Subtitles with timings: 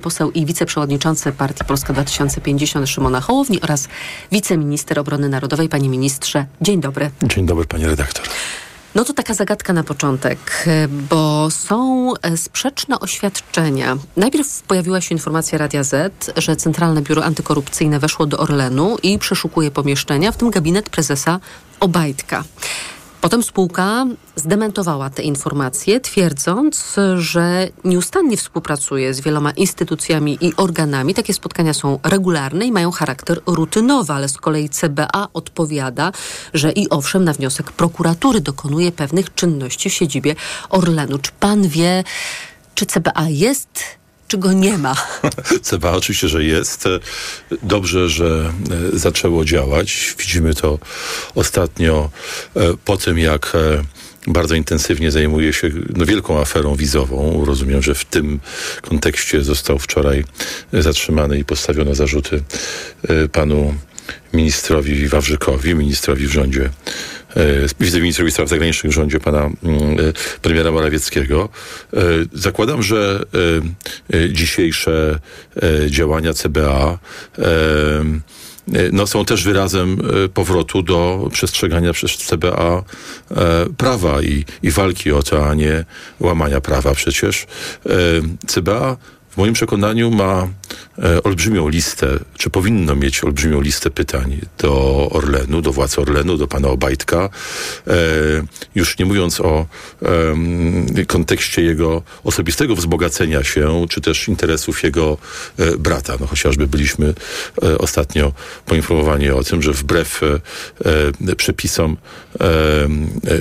[0.00, 3.88] poseł i wiceprzewodniczący Partii Polska 2050 Szymona Hołowni oraz
[4.32, 5.68] wiceminister obrony narodowej.
[5.68, 7.10] Panie ministrze, dzień dobry.
[7.22, 8.24] Dzień dobry, pani redaktor.
[8.94, 10.66] No to taka zagadka na początek,
[11.10, 13.96] bo są sprzeczne oświadczenia.
[14.16, 19.70] Najpierw pojawiła się informacja Radia Z, że Centralne Biuro Antykorupcyjne weszło do Orlenu i przeszukuje
[19.70, 21.40] pomieszczenia, w tym gabinet prezesa
[21.80, 22.44] Obajtka.
[23.20, 31.14] Potem spółka zdementowała te informacje, twierdząc, że nieustannie współpracuje z wieloma instytucjami i organami.
[31.14, 36.12] Takie spotkania są regularne i mają charakter rutynowy, ale z kolei CBA odpowiada,
[36.54, 40.34] że i owszem, na wniosek prokuratury dokonuje pewnych czynności w siedzibie
[40.70, 41.18] Orlenu.
[41.18, 42.04] Czy pan wie,
[42.74, 43.99] czy CBA jest
[44.30, 44.94] czy go nie ma?
[45.62, 46.84] CBA oczywiście, że jest.
[47.62, 48.52] Dobrze, że
[48.94, 50.14] e, zaczęło działać.
[50.18, 50.78] Widzimy to
[51.34, 52.10] ostatnio
[52.56, 53.84] e, po tym, jak e,
[54.26, 57.44] bardzo intensywnie zajmuje się no, wielką aferą wizową.
[57.44, 58.40] Rozumiem, że w tym
[58.82, 60.24] kontekście został wczoraj
[60.72, 62.42] zatrzymany i postawiono zarzuty
[63.32, 63.74] panu
[64.32, 66.70] ministrowi Wawrzykowi, ministrowi w rządzie
[67.80, 71.48] wiceministrowi spraw zagranicznych w rządzie pana mm, e, premiera Morawieckiego.
[71.92, 71.98] E,
[72.32, 73.24] zakładam, że
[74.30, 75.18] dzisiejsze
[75.86, 76.98] działania CBA
[78.92, 79.98] no, są też wyrazem
[80.34, 82.84] powrotu do przestrzegania przez CBA
[83.76, 85.84] prawa i, i walki o to, a nie
[86.20, 86.94] łamania prawa.
[86.94, 87.46] Przecież
[88.46, 88.96] CBA
[89.30, 90.48] w moim przekonaniu ma
[90.98, 96.46] e, olbrzymią listę, czy powinno mieć olbrzymią listę pytań do Orlenu, do władz Orlenu, do
[96.48, 97.28] pana Obajtka.
[97.86, 97.92] E,
[98.74, 99.66] już nie mówiąc o
[101.06, 105.18] kontekście jego osobistego wzbogacenia się, czy też interesów jego
[105.58, 106.16] e, brata.
[106.20, 107.14] No chociażby byliśmy
[107.78, 108.32] ostatnio
[108.66, 110.20] poinformowani o tym, że wbrew
[111.36, 111.96] przepisom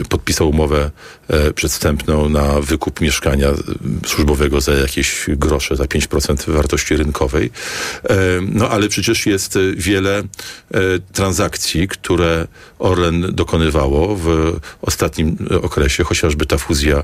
[0.09, 0.91] podpisał umowę
[1.55, 3.47] przedstępną na wykup mieszkania
[4.05, 7.51] służbowego za jakieś grosze za 5% wartości rynkowej.
[8.09, 10.23] E, no ale przecież jest wiele e,
[11.13, 12.47] transakcji, które
[12.79, 17.03] Orlen dokonywało w ostatnim okresie, chociażby ta fuzja e,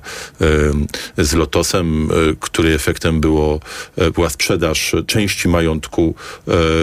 [1.26, 3.60] z Lotosem, której efektem było,
[4.14, 6.16] była sprzedaż części majątku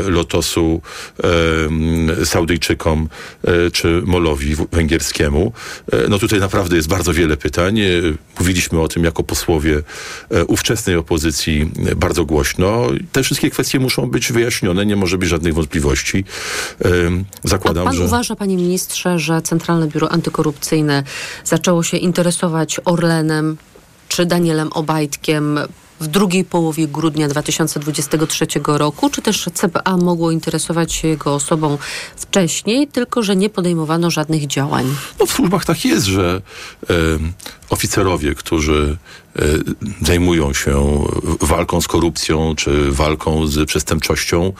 [0.06, 0.81] Lotosu
[2.25, 3.09] Saudyjczykom
[3.72, 5.53] czy Molowi węgierskiemu.
[6.09, 7.81] No tutaj naprawdę jest bardzo wiele pytań.
[8.39, 9.83] Mówiliśmy o tym jako posłowie
[10.47, 12.87] ówczesnej opozycji bardzo głośno.
[13.12, 16.25] Te wszystkie kwestie muszą być wyjaśnione, nie może być żadnych wątpliwości.
[17.45, 18.05] Zakładam, A pan że...
[18.05, 18.81] uważa, panie ministrze,
[19.16, 21.03] że Centralne Biuro Antykorupcyjne
[21.44, 23.56] zaczęło się interesować Orlenem
[24.09, 25.59] czy Danielem Obajtkiem
[26.03, 31.78] w drugiej połowie grudnia 2023 roku, czy też CBA mogło interesować się jego osobą
[32.16, 34.94] wcześniej, tylko że nie podejmowano żadnych działań?
[35.21, 36.42] No w służbach tak jest, że
[37.71, 38.97] oficerowie, którzy
[39.37, 39.42] e,
[40.03, 41.04] zajmują się
[41.41, 44.53] walką z korupcją czy walką z przestępczością,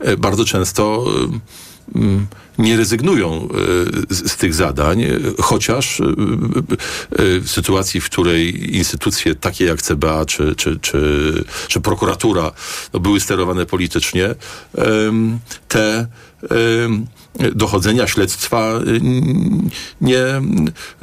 [0.00, 1.04] e, bardzo często
[2.58, 3.48] nie rezygnują
[4.10, 5.04] e, z, tych zadań,
[5.40, 6.10] chociaż e, e,
[7.40, 12.52] w sytuacji, w której instytucje takie jak CBA czy, czy, czy, czy prokuratura
[12.92, 14.34] no, były sterowane politycznie,
[15.68, 16.06] te
[17.54, 19.00] dochodzenia, śledztwa y,
[20.00, 20.24] nie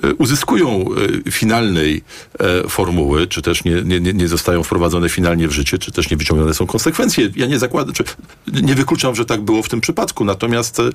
[0.03, 0.85] y, uzyskują
[1.27, 2.03] y, finalnej
[2.39, 6.17] e, formuły, czy też nie, nie, nie zostają wprowadzone finalnie w życie, czy też nie
[6.17, 7.29] wyciągnione są konsekwencje.
[7.35, 8.03] Ja nie zakładam, czy
[8.47, 10.91] nie wykluczam, że tak było w tym przypadku, natomiast e,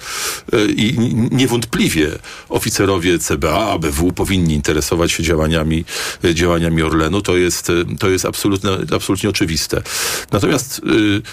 [0.77, 0.99] i
[1.31, 2.09] niewątpliwie
[2.49, 5.85] oficerowie CBA, ABW powinni interesować się działaniami,
[6.25, 7.23] e, działaniami Orlenu.
[7.23, 9.83] To jest, to jest absolutnie, absolutnie oczywiste.
[10.33, 10.81] Natomiast,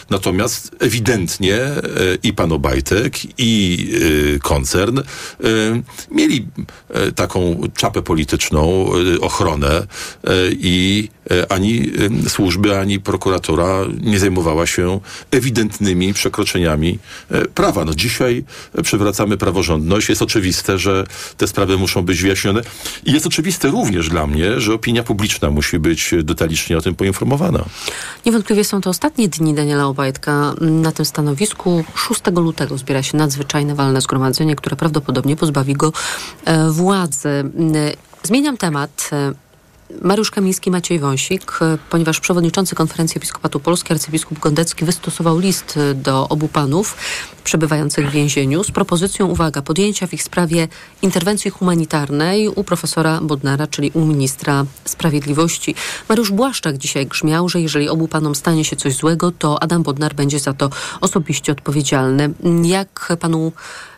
[0.09, 1.59] natomiast ewidentnie
[2.23, 3.87] i pan Obajtek, i
[4.41, 5.03] koncern, y,
[6.11, 6.47] mieli
[7.07, 8.89] y, taką czapę polityczną,
[9.21, 9.87] ochronę
[10.51, 11.09] i
[11.49, 11.91] ani
[12.27, 14.99] służby, ani prokuratura nie zajmowała się
[15.31, 16.99] ewidentnymi przekroczeniami
[17.55, 17.85] prawa.
[17.85, 18.43] No dzisiaj
[18.83, 20.09] przywracamy praworządność.
[20.09, 21.05] Jest oczywiste, że
[21.37, 22.61] te sprawy muszą być wyjaśnione.
[23.05, 27.65] I jest oczywiste również dla mnie, że opinia publiczna musi być detalicznie o tym poinformowana.
[28.25, 31.83] Niewątpliwie są to ostatnie dni Daniela Obajtka na tym stanowisku.
[31.95, 35.91] 6 lutego zbiera się nadzwyczajne walne zgromadzenie, które prawdopodobnie pozbawi go
[36.45, 37.29] e, władzy.
[37.29, 37.43] E,
[38.23, 39.09] zmieniam temat.
[40.01, 41.59] E, Mariusz Kamiński, Maciej Wąsik,
[41.89, 46.97] ponieważ przewodniczący Konferencji Episkopatu Polski, arcybiskup Gondecki wystosował list do obu panów
[47.43, 50.67] przebywających w więzieniu z propozycją, uwaga, podjęcia w ich sprawie
[51.01, 55.75] interwencji humanitarnej u profesora Bodnara, czyli u ministra sprawiedliwości.
[56.09, 60.15] Mariusz Błaszczak dzisiaj grzmiał, że jeżeli obu panom stanie się coś złego, to Adam Bodnar
[60.15, 60.69] będzie za to
[61.01, 62.33] osobiście odpowiedzialny.
[62.63, 63.51] Jak panu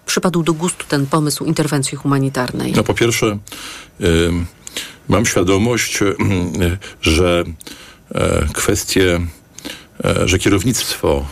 [0.06, 2.74] przypadł do gustu ten pomysł interwencji humanitarnej?
[2.76, 3.38] No po pierwsze,
[4.02, 4.32] y,
[5.10, 6.16] mam świadomość, y,
[7.02, 7.44] że
[8.54, 9.20] kwestię,
[10.26, 11.26] że kierownictwo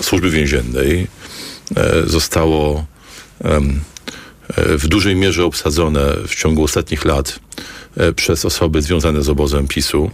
[0.00, 1.06] służby więziennej
[2.04, 2.84] zostało
[4.58, 7.38] w dużej mierze obsadzone w ciągu ostatnich lat
[8.16, 10.10] przez osoby związane z obozem PiSu.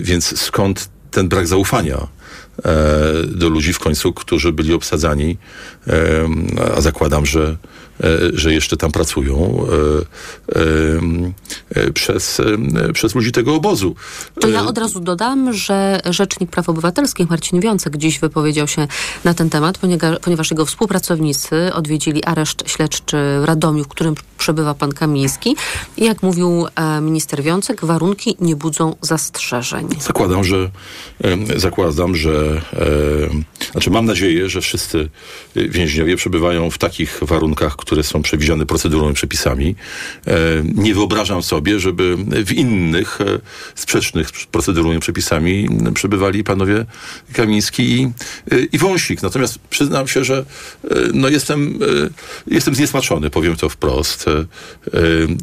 [0.00, 2.06] Więc skąd ten brak zaufania
[3.26, 5.36] do ludzi w końcu, którzy byli obsadzani,
[6.76, 7.56] a zakładam, że
[8.04, 9.66] E, że jeszcze tam pracują
[10.54, 12.40] e, e, przez,
[12.92, 13.94] przez ludzi tego obozu.
[14.40, 18.88] To ja od razu dodam, że Rzecznik Praw Obywatelskich Marcin Wiącek dziś wypowiedział się
[19.24, 19.78] na ten temat,
[20.22, 25.56] ponieważ jego współpracownicy odwiedzili areszt śledczy w Radomiu, w którym przebywa pan Kamiński.
[25.96, 26.66] I jak mówił
[27.00, 29.88] minister Wiącek, warunki nie budzą zastrzeżeń.
[30.00, 30.70] Zakładam, że
[31.56, 32.45] zakładam, że
[33.72, 35.08] znaczy mam nadzieję, że wszyscy
[35.56, 39.74] więźniowie przebywają w takich warunkach, które są przewidziane procedurą i przepisami.
[40.26, 40.34] E,
[40.74, 42.16] nie wyobrażam sobie, żeby
[42.46, 43.24] w innych e,
[43.74, 46.86] sprzecznych procedurą i przepisami przebywali panowie
[47.32, 48.04] Kamiński i,
[48.50, 49.22] e, i Wąsik.
[49.22, 50.44] Natomiast przyznam się, że
[51.14, 51.78] no jestem,
[52.46, 54.24] jestem zniesmaczony, powiem to wprost,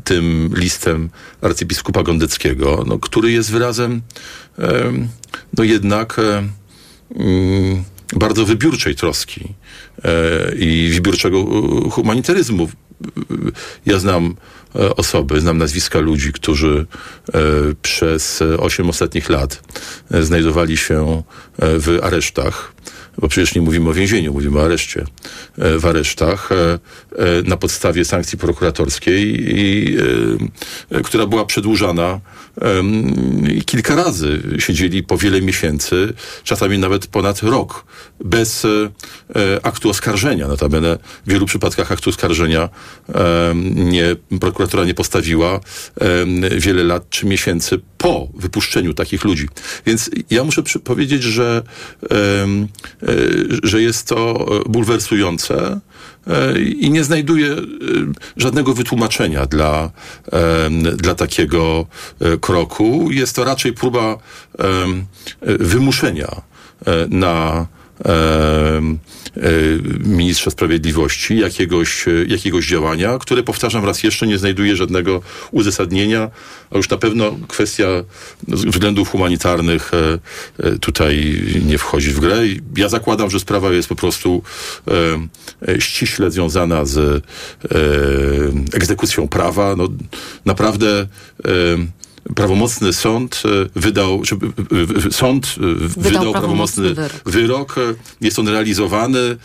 [0.03, 1.09] tym listem
[1.41, 4.01] arcybiskupa Gondeckiego, no, który jest wyrazem
[5.57, 6.21] no jednak
[8.15, 9.53] bardzo wybiórczej troski
[10.03, 12.69] e, i wybiórczego e, humanitaryzmu.
[13.85, 14.35] Ja znam
[14.75, 16.85] e, osoby, znam nazwiska ludzi, którzy
[17.81, 19.61] przez osiem ostatnich lat
[20.11, 21.23] znajdowali się
[21.59, 22.73] w aresztach
[23.17, 25.05] bo przecież nie mówimy o więzieniu, mówimy o areszcie,
[25.57, 26.49] w aresztach
[27.45, 29.97] na podstawie sankcji prokuratorskiej, i,
[31.03, 32.19] która była przedłużana
[33.65, 36.13] kilka razy siedzieli po wiele miesięcy,
[36.43, 37.85] czasami nawet ponad rok,
[38.19, 38.69] bez e,
[39.35, 40.47] e, aktu oskarżenia.
[40.47, 42.69] Notabene w wielu przypadkach aktu oskarżenia
[43.75, 45.59] nie, prokuratura nie postawiła
[46.57, 49.47] wiele lat czy miesięcy po wypuszczeniu takich ludzi.
[49.85, 51.63] Więc ja muszę powiedzieć, że,
[52.11, 52.47] e,
[53.63, 55.79] że jest to bulwersujące
[56.79, 57.55] i nie znajduję
[58.37, 59.91] żadnego wytłumaczenia dla,
[60.95, 61.85] dla takiego
[62.41, 63.11] kroku.
[63.11, 64.17] Jest to raczej próba
[65.41, 66.41] wymuszenia
[66.85, 67.67] e, na
[69.99, 76.29] ministrze sprawiedliwości jakiegoś, jakiegoś działania, które powtarzam raz jeszcze nie znajduje żadnego uzasadnienia,
[76.71, 77.85] a już na pewno kwestia
[78.47, 80.19] względów humanitarnych e,
[80.63, 82.37] e, tutaj nie wchodzi w grę.
[82.77, 84.43] Ja zakładam, że sprawa jest po prostu
[85.79, 87.23] ściśle związana z
[88.73, 89.75] egzekucją prawa.
[89.75, 89.87] No,
[90.45, 91.07] naprawdę
[92.35, 97.11] prawomocny sąd e, wydał, czy e, sąd e, wydał, wydał prawomocny wyrok.
[97.25, 97.75] wyrok.
[98.21, 99.37] Jest on realizowany.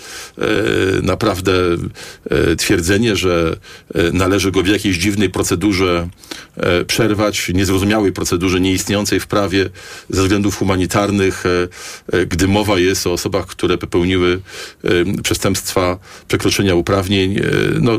[1.03, 1.53] Naprawdę
[2.59, 3.57] twierdzenie, że
[4.13, 6.09] należy go w jakiejś dziwnej procedurze
[6.87, 9.71] przerwać, niezrozumiałej procedurze nieistniejącej w prawie
[10.11, 11.45] ze względów humanitarnych,
[12.29, 14.41] gdy mowa jest o osobach, które popełniły
[15.23, 15.99] przestępstwa
[16.29, 17.41] przekroczenia uprawnień,
[17.81, 17.93] no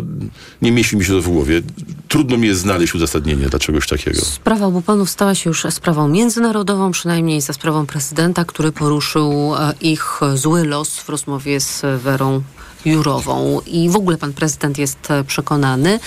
[0.62, 1.62] nie mieści mi się to w głowie.
[2.08, 4.22] Trudno mi jest znaleźć uzasadnienie dla czegoś takiego.
[4.22, 9.74] Sprawa obu panów stała się już sprawą międzynarodową, przynajmniej za sprawą prezydenta, który poruszył e,
[9.82, 12.42] ich zły los w rozmowie z Werą
[12.86, 13.62] Jurową.
[13.66, 16.00] I w ogóle pan prezydent jest e, przekonany,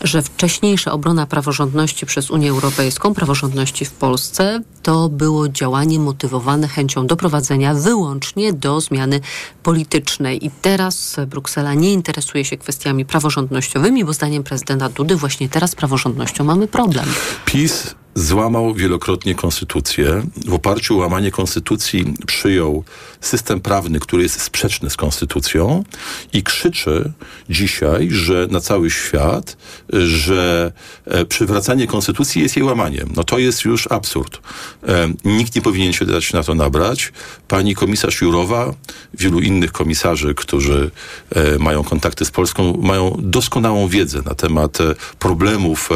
[0.00, 7.06] że wcześniejsza obrona praworządności przez Unię Europejską, praworządności w Polsce, to było działanie motywowane chęcią
[7.06, 9.20] doprowadzenia wyłącznie do zmiany
[9.62, 10.46] politycznej.
[10.46, 15.74] I teraz Bruksela nie interesuje się kwestiami praworządnościowymi, bo zdaniem prezydenta Dudy właśnie teraz z
[15.74, 17.06] praworządnością mamy problem.
[17.44, 20.22] PiS złamał wielokrotnie konstytucję.
[20.46, 22.84] W oparciu o łamanie konstytucji przyjął
[23.20, 25.84] system prawny, który jest sprzeczny z konstytucją
[26.32, 27.12] i krzyczy
[27.50, 29.56] dzisiaj, że na cały świat,
[29.92, 30.72] że
[31.04, 33.08] e, przywracanie konstytucji jest jej łamaniem.
[33.16, 34.40] No to jest już absurd.
[34.88, 37.12] E, nikt nie powinien się dać na to nabrać.
[37.48, 38.74] Pani komisarz Jurowa,
[39.14, 40.90] wielu innych komisarzy, którzy
[41.34, 44.78] e, mają kontakty z Polską, mają doskonałą wiedzę na temat
[45.18, 45.88] problemów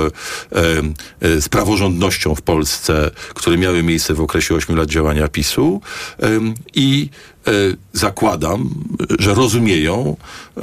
[1.21, 1.49] z
[2.05, 5.81] praworządnością w Polsce, które miały miejsce w okresie 8 lat działania PiSu
[6.75, 7.11] i
[7.93, 8.71] zakładam,
[9.19, 10.17] że rozumieją,
[10.57, 10.63] e,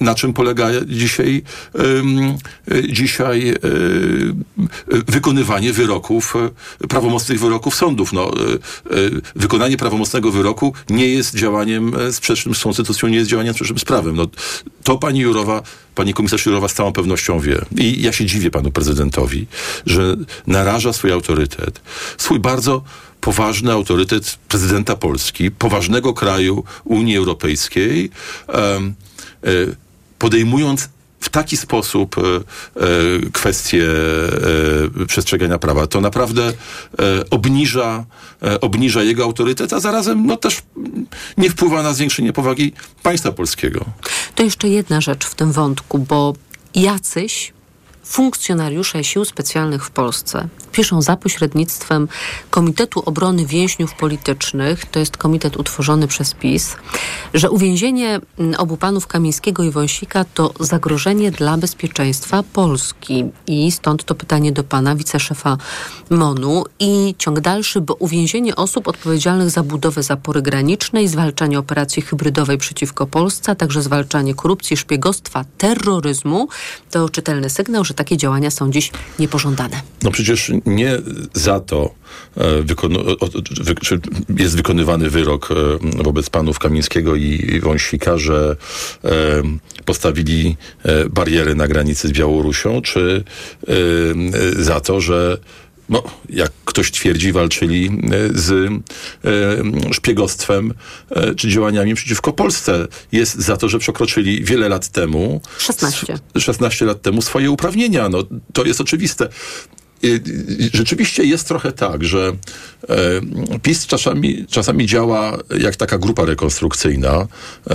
[0.00, 1.42] na czym polega dzisiaj,
[1.74, 3.54] e, dzisiaj
[5.06, 6.34] wykonywanie wyroków,
[6.88, 8.12] prawomocnych wyroków sądów.
[8.12, 8.30] No,
[9.36, 14.16] wykonanie prawomocnego wyroku nie jest działaniem sprzecznym z konstytucją, nie jest działaniem sprzecznym z prawem.
[14.16, 14.26] No,
[14.84, 15.62] to pani Jurowa,
[15.94, 17.64] pani komisarz Jurowa z całą pewnością wie.
[17.76, 19.46] I ja się dziwię panu prezydentowi,
[19.86, 21.80] że naraża swój autorytet,
[22.18, 22.82] swój bardzo
[23.20, 28.10] poważny autorytet prezydenta Polski, poważnego kraju Unii Europejskiej,
[28.48, 28.80] e,
[30.18, 30.88] podejmując
[31.20, 32.16] w taki sposób
[33.32, 33.86] kwestie
[35.06, 35.86] przestrzegania prawa.
[35.86, 36.52] To naprawdę
[37.30, 38.04] obniża,
[38.60, 40.62] obniża jego autorytet, a zarazem no, też
[41.38, 42.72] nie wpływa na zwiększenie powagi
[43.02, 43.84] państwa polskiego.
[44.34, 46.34] To jeszcze jedna rzecz w tym wątku, bo
[46.74, 47.52] jacyś
[48.08, 50.48] funkcjonariusze sił specjalnych w Polsce
[50.78, 52.08] piszą za pośrednictwem
[52.50, 56.76] Komitetu Obrony Więźniów Politycznych, to jest komitet utworzony przez PiS,
[57.34, 63.24] że uwięzienie mm, obu panów Kamińskiego i Wąsika to zagrożenie dla bezpieczeństwa Polski.
[63.46, 65.56] I stąd to pytanie do pana wiceszefa
[66.10, 72.58] MONU i ciąg dalszy, bo uwięzienie osób odpowiedzialnych za budowę zapory granicznej, zwalczanie operacji hybrydowej
[72.58, 76.48] przeciwko Polsce, a także zwalczanie korupcji, szpiegostwa, terroryzmu
[76.90, 79.80] to czytelny sygnał, że takie działania są dziś niepożądane.
[80.02, 80.98] No przecież nie
[81.34, 81.94] za to
[82.36, 82.42] e,
[84.38, 85.54] jest wykonywany wyrok e,
[86.02, 88.56] wobec panów Kamińskiego i Wąsika, że
[89.04, 89.08] e,
[89.84, 90.56] postawili
[91.10, 93.24] bariery na granicy z Białorusią, czy
[94.58, 95.38] za to, że
[95.88, 100.74] no, jak ktoś twierdzi, walczyli e, z e, szpiegostwem
[101.10, 102.88] e, czy działaniami przeciwko Polsce.
[103.12, 108.08] Jest za to, że przekroczyli wiele lat temu 16, 16 lat temu swoje uprawnienia.
[108.08, 109.28] No, to jest oczywiste.
[110.72, 112.32] Rzeczywiście jest trochę tak, że
[113.62, 117.26] PiS czasami, czasami działa jak taka grupa rekonstrukcyjna.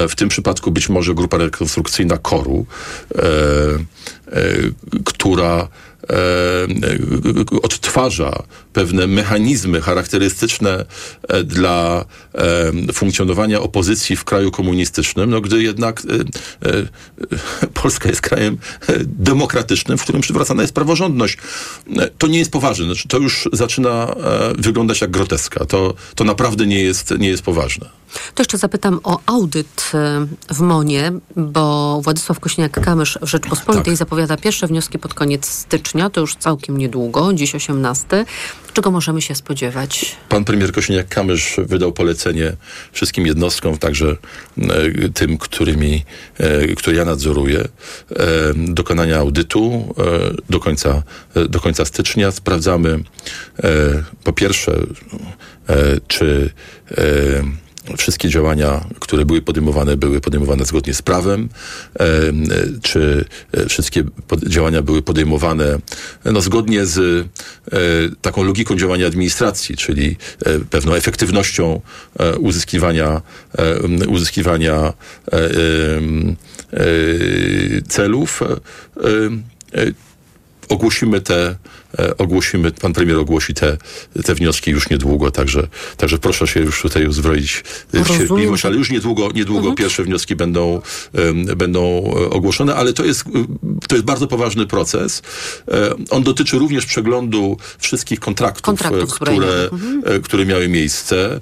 [0.10, 2.66] W tym przypadku być może grupa rekonstrukcyjna Koru,
[5.06, 5.68] która
[7.64, 8.44] odtwarza
[8.74, 10.86] pewne mechanizmy charakterystyczne
[11.28, 12.06] e, dla
[12.94, 16.02] funkcjonowania opozycji w kraju komunistycznym, no gdy jednak
[17.82, 18.58] Polska jest krajem
[19.06, 21.38] demokratycznym, w którym przywracana jest praworządność.
[22.18, 22.86] To nie jest poważne.
[22.86, 24.16] Znaczy, to już zaczyna
[24.58, 25.66] wyglądać jak groteska.
[25.66, 27.90] To, to naprawdę nie jest, nie jest poważne.
[28.36, 29.92] To jeszcze zapytam o audyt
[30.50, 33.98] w MONie, bo Władysław Kośniak-Kamysz w Rzeczpospolitej tak.
[33.98, 38.26] zapowiada pierwsze wnioski pod koniec stycznia, to już całkiem niedługo, dziś 18.
[38.74, 40.16] Czego możemy się spodziewać?
[40.30, 42.56] Pan premier Kośniak-Kamysz wydał polecenie
[42.92, 44.18] wszystkim jednostkom, także
[44.58, 46.06] e, tym, którymi,
[46.38, 47.68] e, które ja nadzoruję, e,
[48.56, 49.96] dokonania audytu
[50.50, 51.04] do końca,
[51.50, 52.32] do końca stycznia.
[52.32, 53.04] Sprawdzamy
[54.24, 54.80] po pierwsze,
[56.08, 56.54] czy
[57.98, 61.50] wszystkie działania, które były podejmowane, były podejmowane zgodnie z prawem,
[62.82, 64.04] czy e, wszystkie
[64.48, 65.80] działania były podejmowane
[66.26, 67.76] no, zgodnie z e,
[68.22, 71.82] taką logiką działania administracji, czyli e, pewną efektywnością
[72.40, 73.22] uzyskiwania,
[74.08, 74.94] uzyskiwania
[77.88, 78.42] celów.
[80.70, 81.56] Ogłosimy te, e,
[82.18, 83.78] ogłosimy, pan premier ogłosi te,
[84.26, 88.92] te wnioski już niedługo, także, także proszę się już tutaj uzbroić w cierpliwość, ale już
[88.92, 89.76] niedługo, niedługo mhm.
[89.76, 90.82] pierwsze wnioski będą,
[91.58, 93.24] będą e, ogłoszone, ale to jest,
[93.88, 95.22] to jest bardzo poważny proces.
[95.68, 100.22] E, on dotyczy również przeglądu wszystkich kontraktów, kontraktów które, mhm.
[100.22, 101.42] które miały miejsce.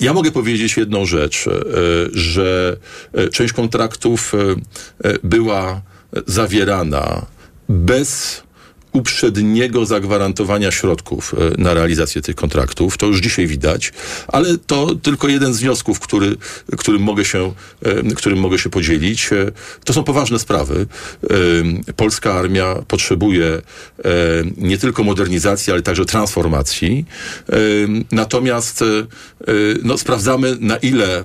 [0.00, 1.44] Ja mogę powiedzieć jedną rzecz,
[2.12, 2.76] że
[3.32, 4.32] część kontraktów
[5.22, 5.82] była
[6.26, 7.26] zawierana
[7.68, 8.42] bez
[8.94, 12.98] uprzedniego zagwarantowania środków e, na realizację tych kontraktów.
[12.98, 13.92] To już dzisiaj widać,
[14.28, 16.36] ale to tylko jeden z wniosków, który,
[16.78, 19.32] którym, mogę się, e, którym mogę się podzielić.
[19.32, 19.52] E,
[19.84, 20.86] to są poważne sprawy.
[21.96, 23.62] Polska armia potrzebuje
[24.56, 27.04] nie tylko modernizacji, ale także transformacji.
[28.12, 28.84] Natomiast
[29.82, 31.24] no, sprawdzamy, na ile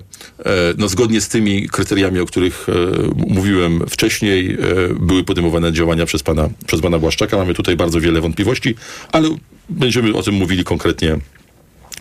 [0.78, 2.66] no, zgodnie z tymi kryteriami, o których
[3.14, 4.58] mówiłem wcześniej,
[5.00, 7.36] były podejmowane działania przez pana, przez pana Błaszczaka.
[7.36, 8.74] Mamy tutaj bardzo wiele wątpliwości,
[9.12, 9.28] ale
[9.68, 11.18] będziemy o tym mówili konkretnie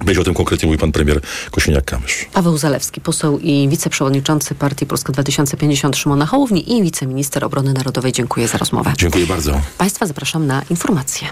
[0.06, 2.26] będzie o tym konkretnie mówił pan premier Kosiniak-Kamysz.
[2.34, 8.12] Paweł Zalewski, poseł i wiceprzewodniczący Partii Polska 2050 Szymona Hołowni i wiceminister obrony narodowej.
[8.12, 8.94] Dziękuję za rozmowę.
[8.98, 9.62] Dziękuję bardzo.
[9.78, 11.28] Państwa zapraszam na informacje.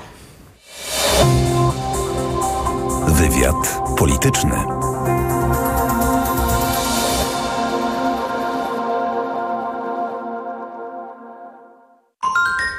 [3.08, 4.56] Wywiad polityczny.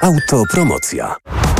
[0.01, 1.15] Autopromocja.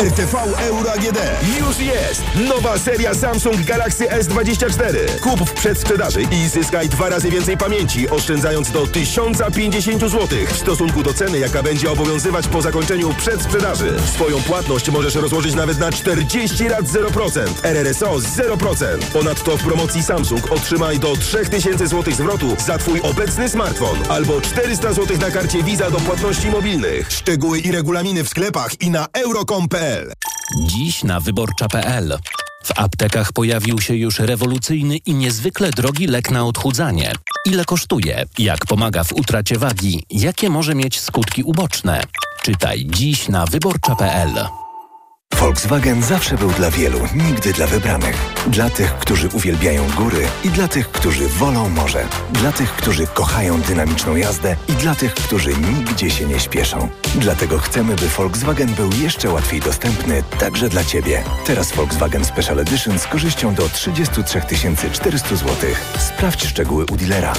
[0.00, 1.18] RTV Euro AGD.
[1.58, 2.22] Już jest!
[2.48, 5.20] Nowa seria Samsung Galaxy S24.
[5.20, 11.02] Kup w przedsprzedaży i zyskaj dwa razy więcej pamięci, oszczędzając do 1050 zł w stosunku
[11.02, 13.96] do ceny, jaka będzie obowiązywać po zakończeniu przedsprzedaży.
[14.14, 17.40] Swoją płatność możesz rozłożyć nawet na 40 lat 0%.
[17.62, 18.98] RRSO 0%.
[19.12, 24.92] Ponadto w promocji Samsung otrzymaj do 3000 zł zwrotu za Twój obecny smartfon albo 400
[24.92, 27.12] zł na karcie Visa do płatności mobilnych.
[27.12, 29.85] Szczegóły i regulaminy w sklepach i na euro.com.pl
[30.66, 32.18] Dziś na wyborcza.pl.
[32.64, 37.12] W aptekach pojawił się już rewolucyjny i niezwykle drogi lek na odchudzanie.
[37.46, 38.24] Ile kosztuje?
[38.38, 40.06] Jak pomaga w utracie wagi?
[40.10, 42.02] Jakie może mieć skutki uboczne?
[42.42, 44.65] Czytaj dziś na wyborcza.pl.
[45.46, 48.16] Volkswagen zawsze był dla wielu, nigdy dla wybranych.
[48.46, 52.04] Dla tych, którzy uwielbiają góry i dla tych, którzy wolą morze.
[52.32, 56.88] Dla tych, którzy kochają dynamiczną jazdę i dla tych, którzy nigdzie się nie śpieszą.
[57.14, 61.24] Dlatego chcemy, by Volkswagen był jeszcze łatwiej dostępny także dla Ciebie.
[61.46, 64.40] Teraz Volkswagen Special Edition z korzyścią do 33
[64.92, 65.54] 400 zł.
[65.98, 67.32] Sprawdź szczegóły u dealera.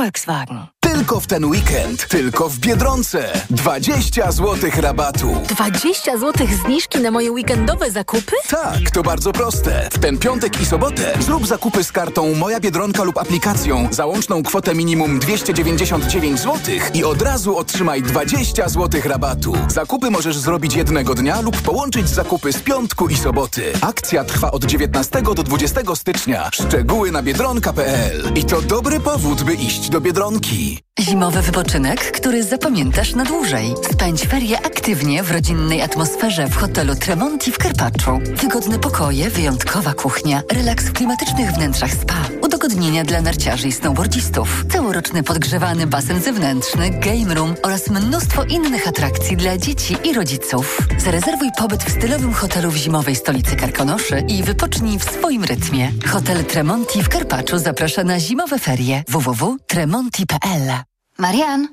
[0.00, 0.79] Volkswagen.
[1.00, 3.32] Tylko w ten weekend, tylko w Biedronce.
[3.50, 5.36] 20 zł rabatu.
[5.48, 8.32] 20 zł zniżki na moje weekendowe zakupy?
[8.48, 9.88] Tak, to bardzo proste.
[9.92, 14.42] W ten piątek i sobotę zrób zakupy z kartą Moja Biedronka lub aplikacją za łączną
[14.42, 16.58] kwotę minimum 299 zł
[16.94, 19.52] i od razu otrzymaj 20 zł rabatu.
[19.68, 23.72] Zakupy możesz zrobić jednego dnia lub połączyć zakupy z piątku i soboty.
[23.80, 26.50] Akcja trwa od 19 do 20 stycznia.
[26.52, 28.32] Szczegóły na biedronka.pl.
[28.34, 30.89] I to dobry powód, by iść do Biedronki.
[30.98, 33.74] Zimowy wypoczynek, który zapamiętasz na dłużej.
[33.92, 38.20] Spędź ferie aktywnie w rodzinnej atmosferze w hotelu Tremonti w Karpaczu.
[38.34, 45.22] Wygodne pokoje, wyjątkowa kuchnia, relaks w klimatycznych wnętrzach spa, udogodnienia dla narciarzy i snowboardzistów, całoroczny
[45.22, 50.78] podgrzewany basen zewnętrzny, game room oraz mnóstwo innych atrakcji dla dzieci i rodziców.
[50.98, 55.92] Zarezerwuj pobyt w stylowym hotelu w zimowej stolicy Karkonoszy i wypocznij w swoim rytmie.
[56.06, 60.89] Hotel Tremonti w Karpaczu zaprasza na zimowe ferie www.tremonti.pl
[61.20, 61.68] Marian,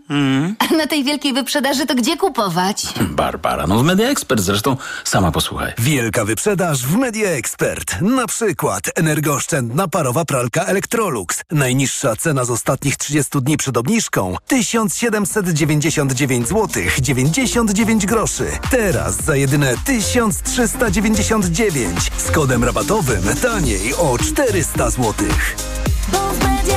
[0.59, 2.85] a na tej wielkiej wyprzedaży to gdzie kupować?
[3.01, 5.73] Barbara, no w Media Expert zresztą sama posłuchaj.
[5.77, 8.01] Wielka wyprzedaż w Media Expert.
[8.01, 11.43] Na przykład energooszczędna parowa pralka Electrolux.
[11.51, 18.47] Najniższa cena z ostatnich 30 dni przed obniżką 1799 zł 99 groszy.
[18.69, 25.13] Teraz za jedyne 1399 z kodem rabatowym taniej o 400 zł.
[26.11, 26.76] Bo w Media.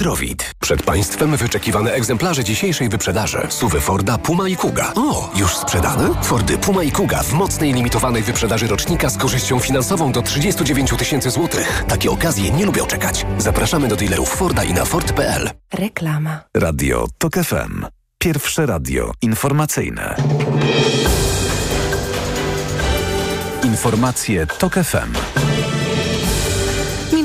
[0.00, 0.50] Zdrowit.
[0.60, 3.46] Przed Państwem wyczekiwane egzemplarze dzisiejszej wyprzedaży.
[3.48, 4.92] Suwy Forda, Puma i Kuga.
[4.96, 6.08] O, już sprzedane?
[6.22, 11.30] Fordy Puma i Kuga w mocnej limitowanej wyprzedaży rocznika z korzyścią finansową do 39 tysięcy
[11.30, 11.84] złotych.
[11.88, 13.26] Takie okazje nie lubią czekać.
[13.38, 15.50] Zapraszamy do dealerów Forda i na Ford.pl.
[15.72, 16.40] Reklama.
[16.56, 17.86] Radio TOK FM.
[18.18, 20.16] Pierwsze radio informacyjne.
[23.64, 25.12] Informacje TOK FM.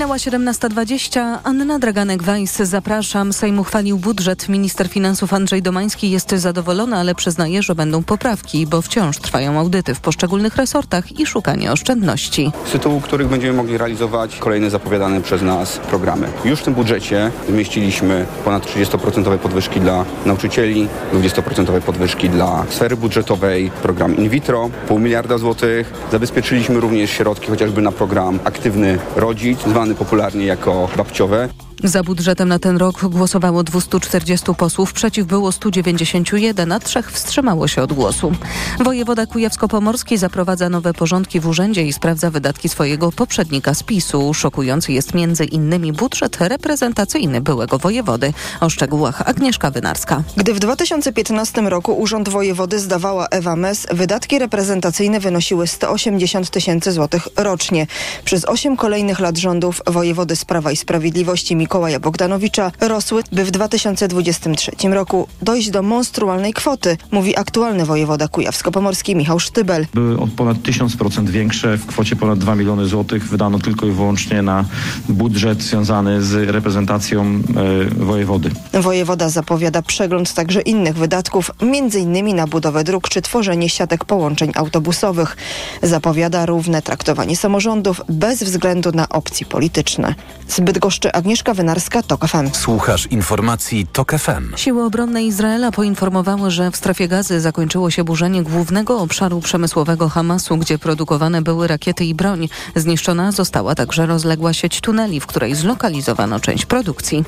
[0.05, 1.37] Minęła 17.20.
[1.43, 3.33] Anna Draganek-Weiss, zapraszam.
[3.33, 4.49] Sejm uchwalił budżet.
[4.49, 9.95] Minister finansów Andrzej Domański jest zadowolony, ale przyznaje, że będą poprawki, bo wciąż trwają audyty
[9.95, 12.51] w poszczególnych resortach i szukanie oszczędności.
[12.67, 16.27] Z tytułu których będziemy mogli realizować kolejne zapowiadane przez nas programy.
[16.43, 23.71] Już w tym budżecie zmieściliśmy ponad 30% podwyżki dla nauczycieli, 20% podwyżki dla sfery budżetowej,
[23.81, 25.93] program in vitro, pół miliarda złotych.
[26.11, 31.49] Zabezpieczyliśmy również środki chociażby na program Aktywny Rodzic, zwany popularnie jako babciowe.
[31.83, 37.81] Za budżetem na ten rok głosowało 240 posłów, przeciw było 191, a trzech wstrzymało się
[37.81, 38.31] od głosu.
[38.79, 44.33] Wojewoda Kujawsko-Pomorski zaprowadza nowe porządki w urzędzie i sprawdza wydatki swojego poprzednika z PiSu.
[44.33, 48.33] Szokujący jest między innymi budżet reprezentacyjny byłego wojewody.
[48.61, 50.23] O szczegółach Agnieszka Wynarska.
[50.37, 57.27] Gdy w 2015 roku Urząd Wojewody zdawała Ewa Mes, wydatki reprezentacyjne wynosiły 180 tysięcy złotych
[57.35, 57.87] rocznie.
[58.25, 63.51] Przez 8 kolejnych lat rządów wojewody z Prawa i Sprawiedliwości Mikołaja Bogdanowicza rosły, by w
[63.51, 69.87] 2023 roku dojść do monstrualnej kwoty, mówi aktualny wojewoda kujawsko-pomorski Michał Sztybel.
[69.93, 74.41] Były o ponad 1000% większe, w kwocie ponad 2 miliony złotych wydano tylko i wyłącznie
[74.41, 74.65] na
[75.09, 78.51] budżet związany z reprezentacją e, wojewody.
[78.73, 82.35] Wojewoda zapowiada przegląd także innych wydatków, m.in.
[82.35, 85.37] na budowę dróg czy tworzenie siatek połączeń autobusowych.
[85.83, 90.15] Zapowiada równe traktowanie samorządów bez względu na opcje polityczne.
[90.47, 92.49] Zbyt goszczy Agnieszka Wynarska, TOK FM.
[92.53, 94.55] Słuchasz informacji TOK FM.
[94.55, 100.57] Siły obronne Izraela poinformowały, że w strefie gazy zakończyło się burzenie głównego obszaru przemysłowego Hamasu,
[100.57, 102.49] gdzie produkowane były rakiety i broń.
[102.75, 107.23] Zniszczona została także rozległa sieć tuneli, w której zlokalizowano część produkcji.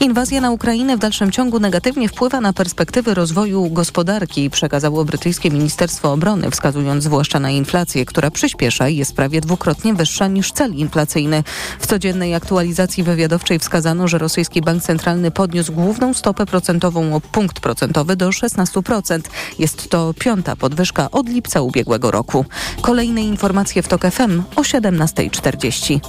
[0.00, 6.12] Inwazja na Ukrainę w dalszym ciągu negatywnie wpływa na perspektywy rozwoju gospodarki, przekazało brytyjskie Ministerstwo
[6.12, 11.44] Obrony, wskazując zwłaszcza na inflację, która przyspiesza i jest prawie dwukrotnie wyższa niż cel inflacyjny.
[11.80, 13.71] W codziennej aktualizacji wywiadowczej wskazano,
[14.04, 19.20] że rosyjski bank centralny podniósł główną stopę procentową o punkt procentowy do 16%.
[19.58, 22.44] Jest to piąta podwyżka od lipca ubiegłego roku.
[22.82, 26.00] Kolejne informacje w TOK FM o 17.40.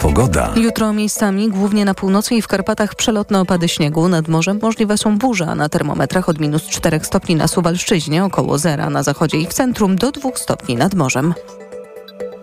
[0.00, 0.52] Pogoda.
[0.56, 4.08] Jutro miejscami, głównie na północy i w Karpatach, przelotne opady śniegu.
[4.08, 8.58] Nad morzem możliwe są burze, a na termometrach od minus 4 stopni na Suwalszczyźnie, około
[8.58, 11.34] zera na zachodzie i w centrum do 2 stopni nad morzem.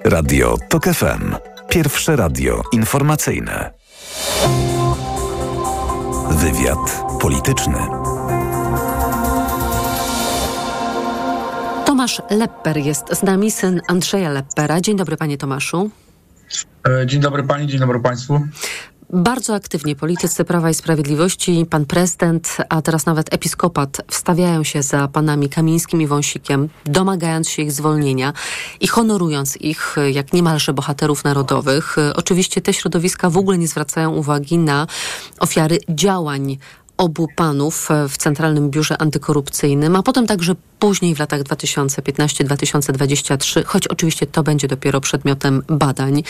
[0.06, 1.36] Radio TOK FM.
[1.71, 3.71] Pierwsze radio informacyjne.
[6.29, 7.77] Wywiad polityczny.
[11.86, 14.81] Tomasz Lepper jest z nami, syn Andrzeja Leppera.
[14.81, 15.89] Dzień dobry, panie Tomaszu.
[16.88, 18.39] E, Dzień dobry pani, dzień dobry państwu.
[19.13, 25.08] Bardzo aktywnie politycy Prawa i Sprawiedliwości, pan prezydent, a teraz nawet episkopat wstawiają się za
[25.08, 28.34] panami Kamińskim i Wąsikiem, domagając się ich zwolnienia
[28.80, 31.95] i honorując ich jak niemalże bohaterów narodowych.
[32.15, 34.88] Oczywiście te środowiska w ogóle nie zwracają uwagi na
[35.39, 36.58] ofiary działań
[36.97, 44.28] obu panów w Centralnym Biurze Antykorupcyjnym, a potem także później w latach 2015-2023, choć oczywiście
[44.28, 46.24] to będzie dopiero przedmiotem badań.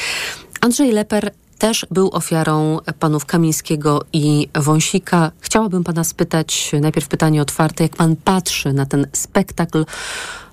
[0.62, 5.32] Andrzej Leper też był ofiarą panów Kamińskiego i Wąsika.
[5.40, 9.86] Chciałabym pana spytać, najpierw pytanie otwarte, jak pan patrzy na ten spektakl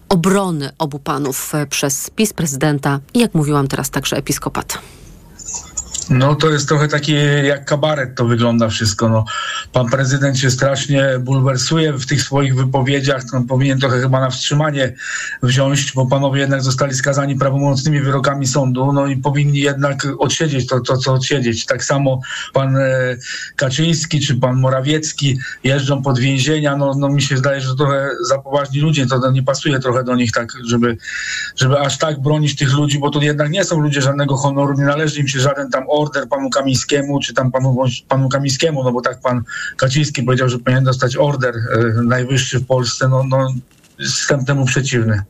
[0.08, 4.78] obrony obu panów e, przez PiS prezydenta i jak mówiłam teraz także episkopat.
[6.10, 9.08] No to jest trochę takie jak kabaret to wygląda wszystko.
[9.08, 9.24] No,
[9.72, 13.22] pan prezydent się strasznie bulwersuje w tych swoich wypowiedziach.
[13.32, 14.94] No, powinien trochę chyba na wstrzymanie
[15.42, 20.80] wziąć, bo panowie jednak zostali skazani prawomocnymi wyrokami sądu, no i powinni jednak odsiedzieć to,
[20.80, 21.66] to co odsiedzieć.
[21.66, 22.20] Tak samo
[22.52, 23.16] pan e,
[23.56, 26.76] Kaczyński czy pan Morawiecki jeżdżą pod więzienia.
[26.76, 30.16] No, no mi się zdaje, że trochę za poważni ludzie, to nie pasuje trochę do
[30.16, 30.96] nich tak, żeby,
[31.56, 34.84] żeby aż tak bronić tych ludzi, bo to jednak nie są ludzie żadnego honoru, nie
[34.84, 37.76] należy im się żaden tam order panu Kamińskiemu, czy tam panu,
[38.08, 39.42] panu Kamińskiemu, no bo tak pan
[39.76, 43.48] Kaczyński powiedział, że powinien dostać order e, najwyższy w Polsce, no, no
[43.98, 45.22] jestem temu przeciwny.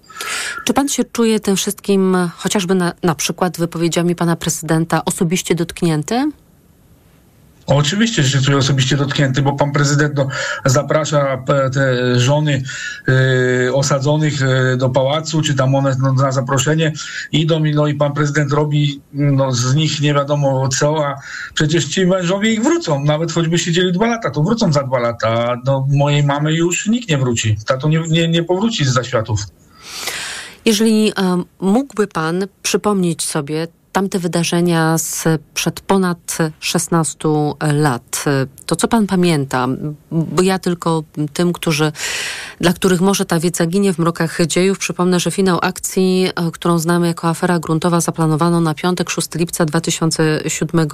[0.64, 6.31] Czy pan się czuje tym wszystkim, chociażby na, na przykład wypowiedziami pana prezydenta, osobiście dotknięty?
[7.68, 10.28] Oczywiście, że czuję osobiście dotknięty, bo pan prezydent no,
[10.64, 12.62] zaprasza p- te żony
[13.09, 16.92] y, osadzonych y, do pałacu, czy tam one no, na zaproszenie.
[17.33, 21.14] Idą i, no, i pan prezydent robi no, z nich nie wiadomo co, a
[21.54, 25.28] przecież ci mężowie ich wrócą, nawet choćby siedzieli dwa lata, to wrócą za dwa lata,
[25.28, 29.40] a do mojej mamy już nikt nie wróci, tato nie, nie, nie powróci z zaświatów.
[30.64, 31.12] Jeżeli
[31.61, 37.28] mógłby pan przypomnieć sobie tamte wydarzenia sprzed ponad 16
[37.72, 38.24] lat,
[38.66, 39.68] to co pan pamięta?
[40.11, 41.92] Bo ja tylko tym, którzy,
[42.61, 46.78] dla których może ta wiedza ginie w mrokach dziejów, przypomnę, że finał akcji, e, którą
[46.78, 50.88] znamy jako afera gruntowa, zaplanowano na piątek 6 lipca 2007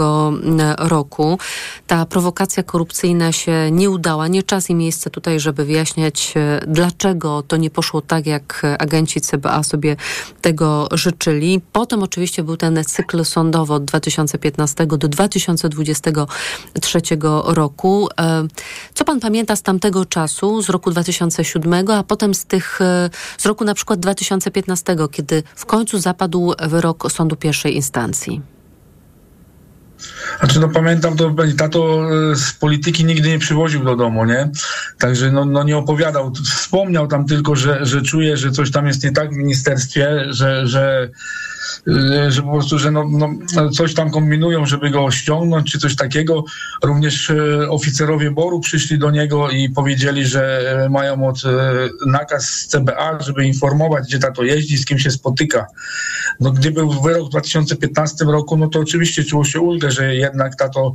[0.78, 1.38] roku.
[1.86, 4.28] Ta prowokacja korupcyjna się nie udała.
[4.28, 9.20] Nie czas i miejsce tutaj, żeby wyjaśniać, e, dlaczego to nie poszło tak, jak agenci
[9.20, 9.96] CBA sobie
[10.40, 11.60] tego życzyli.
[11.72, 17.00] Potem oczywiście był ten cykl sądowy od 2015 do 2023
[17.44, 18.08] roku.
[18.20, 18.46] E,
[18.94, 23.46] Co pan pamięta z tamtego czasu, z roku 2007, a potem z tych, e, z
[23.46, 28.42] roku na przykład 2015, kiedy w końcu zapadł wyrok sądu pierwszej instancji?
[30.38, 32.00] Znaczy, no pamiętam, to tato
[32.32, 34.50] e, z polityki nigdy nie przywoził do domu, nie?
[34.98, 36.32] Także no, no nie opowiadał.
[36.56, 40.66] Wspomniał tam tylko, że, że czuje, że coś tam jest nie tak w ministerstwie, że,
[40.66, 41.10] że
[42.28, 46.44] że po prostu, że no, no, coś tam kombinują, żeby go ściągnąć, czy coś takiego.
[46.84, 51.42] Również y, oficerowie BOR-u przyszli do niego i powiedzieli, że y, mają od
[52.06, 55.66] nakaz z CBA, żeby informować, gdzie tato jeździ, z kim się spotyka.
[56.40, 60.56] No, gdy był wyrok w 2015 roku, no to oczywiście czuło się ulgę, że jednak
[60.56, 60.92] tato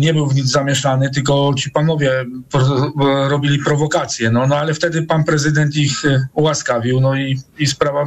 [0.00, 2.24] nie był w nic zamieszany, tylko ci panowie
[3.28, 4.30] robili prowokacje.
[4.30, 6.02] No, no ale wtedy pan prezydent ich
[6.34, 8.04] ułaskawił, no i, i sprawa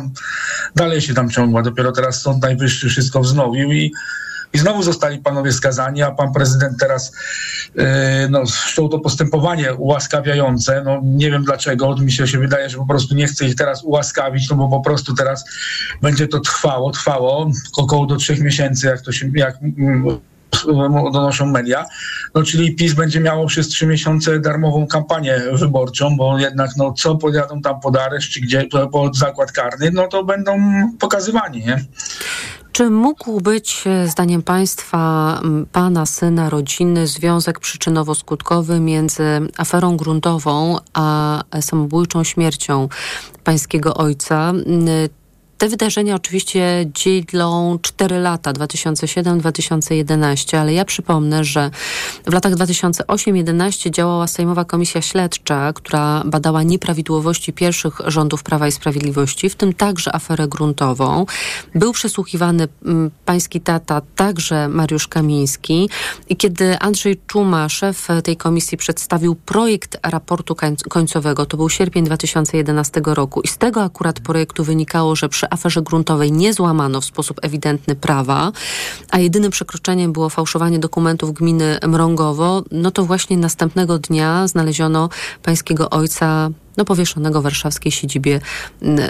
[0.75, 1.61] dalej się tam ciągła.
[1.73, 3.91] Dopiero teraz Sąd Najwyższy wszystko wznowił i
[4.53, 7.11] i znowu zostali panowie skazani, a pan prezydent teraz
[7.75, 7.83] yy,
[8.29, 10.83] no, wszczął to postępowanie ułaskawiające.
[10.85, 13.83] No, nie wiem dlaczego, mi się, się wydaje, że po prostu nie chce ich teraz
[13.83, 15.45] ułaskawić, no bo po prostu teraz
[16.01, 20.19] będzie to trwało, trwało około do trzech miesięcy, jak to się, jak mm,
[21.13, 21.85] donoszą media.
[22.35, 27.15] No, czyli PiS będzie miało przez trzy miesiące darmową kampanię wyborczą, bo jednak no, co
[27.15, 30.61] pojadą tam pod areszt, czy gdzie pod zakład karny, no to będą
[30.99, 31.85] pokazywani, nie?
[32.71, 39.23] Czy mógł być, e, zdaniem Państwa, Pana, syna, rodziny, związek przyczynowo-skutkowy między
[39.57, 42.89] aferą gruntową a samobójczą śmiercią
[43.43, 44.53] Pańskiego ojca?
[45.63, 51.71] Te wydarzenia oczywiście dzielą 4 lata, 2007-2011, ale ja przypomnę, że
[52.25, 59.49] w latach 2008-2011 działała Sejmowa Komisja Śledcza, która badała nieprawidłowości pierwszych rządów Prawa i Sprawiedliwości,
[59.49, 61.25] w tym także aferę gruntową.
[61.75, 65.89] Był przesłuchiwany mm, pański tata, także Mariusz Kamiński.
[66.29, 70.55] I kiedy Andrzej Czuma, szef tej komisji, przedstawił projekt raportu
[70.89, 75.81] końcowego, to był sierpień 2011 roku i z tego akurat projektu wynikało, że przy aferze
[75.81, 78.51] gruntowej nie złamano w sposób ewidentny prawa,
[79.11, 85.09] a jedynym przekroczeniem było fałszowanie dokumentów gminy Mrągowo, no to właśnie następnego dnia znaleziono
[85.43, 88.39] pańskiego ojca no, powieszonego w warszawskiej siedzibie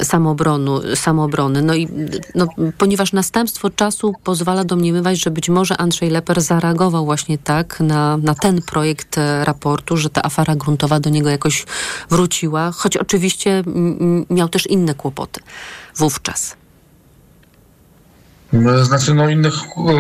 [0.04, 1.62] samoobronu, samoobrony.
[1.62, 1.88] No i
[2.36, 8.18] no, ponieważ następstwo czasu pozwala domniemywać, że być może Andrzej Leper zareagował właśnie tak na,
[8.18, 11.66] na ten projekt e, raportu, że ta afera gruntowa do niego jakoś
[12.10, 13.64] wróciła, choć oczywiście
[14.30, 15.40] miał też inne kłopoty
[15.98, 16.56] wówczas.
[18.54, 19.54] No, znaczy, no innych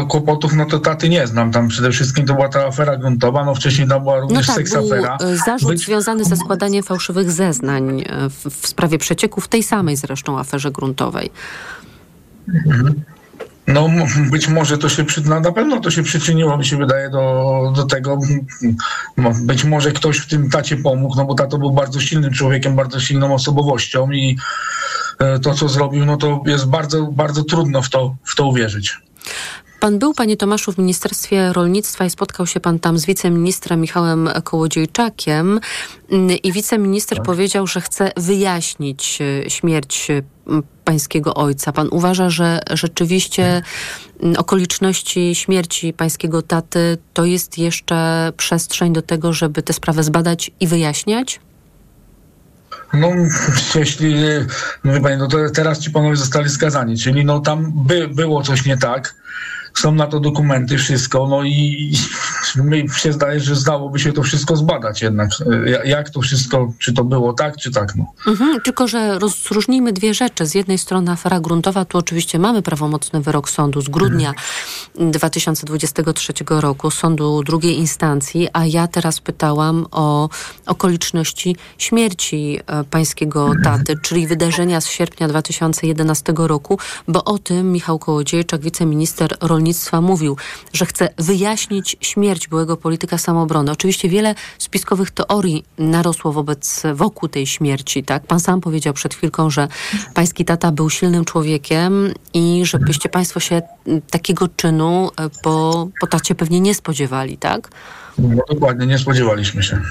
[0.10, 1.51] kłopotów, no to taty nie znam.
[1.51, 4.67] Tam przede wszystkim to była ta afera gruntowa, no wcześniej tam była również no tak,
[4.67, 5.17] seksafera.
[5.17, 5.86] Był zarzut Być...
[5.86, 11.32] związany ze składaniem fałszywych zeznań e, w, w sprawie przecieków, tej samej zresztą aferze gruntowej.
[12.47, 13.03] Mhm.
[13.67, 13.89] No
[14.32, 17.84] być może to się, no, na pewno to się przyczyniło, mi się wydaje, do, do
[17.84, 18.19] tego.
[19.41, 22.99] Być może ktoś w tym tacie pomógł, no bo tato był bardzo silnym człowiekiem, bardzo
[22.99, 24.38] silną osobowością i
[25.19, 28.97] e, to, co zrobił, no to jest bardzo, bardzo trudno w to, w to uwierzyć.
[29.84, 34.30] Pan był, panie Tomaszu, w Ministerstwie Rolnictwa i spotkał się pan tam z wiceministrem Michałem
[34.43, 35.60] Kołodziejczakiem
[36.43, 37.26] i wiceminister tak.
[37.26, 40.21] powiedział, że chce wyjaśnić e, śmierć e,
[40.86, 41.71] pańskiego ojca.
[41.71, 43.62] Pan uważa, że rzeczywiście
[44.38, 50.67] okoliczności śmierci pańskiego taty to jest jeszcze przestrzeń do tego, żeby tę sprawę zbadać i
[50.67, 51.39] wyjaśniać?
[52.93, 53.10] No,
[53.75, 54.15] jeśli,
[54.84, 58.65] no wie pani, no teraz ci panowie zostali skazani, czyli no tam by, było coś
[58.65, 59.15] nie tak
[59.77, 61.93] są na to dokumenty, wszystko, no i
[62.65, 65.29] mi się zdaje, że zdałoby się to wszystko zbadać jednak.
[65.86, 68.13] Jak to wszystko, czy to było tak, czy tak, no.
[68.27, 70.45] Mhm, tylko, że rozróżnijmy dwie rzeczy.
[70.45, 74.33] Z jednej strony afera gruntowa, tu oczywiście mamy prawomocny wyrok sądu z grudnia
[74.97, 75.12] mhm.
[75.12, 80.29] 2023 roku, sądu drugiej instancji, a ja teraz pytałam o
[80.65, 87.99] okoliczności śmierci e, pańskiego taty, czyli wydarzenia z sierpnia 2011 roku, bo o tym Michał
[87.99, 90.38] Kołodziejczak, wiceminister rolnictwa Rolnictwa mówił,
[90.73, 93.71] że chce wyjaśnić śmierć byłego polityka samoobrony.
[93.71, 98.04] Oczywiście wiele spiskowych teorii narosło wobec, wokół tej śmierci.
[98.04, 98.28] Tak?
[98.28, 99.67] Pan sam powiedział przed chwilką, że
[100.13, 103.62] pański tata był silnym człowiekiem i żebyście państwo się
[104.12, 107.69] takiego czynu e, po, po tacie pewnie nie spodziewali, tak?
[108.17, 109.82] No dokładnie, nie spodziewaliśmy się.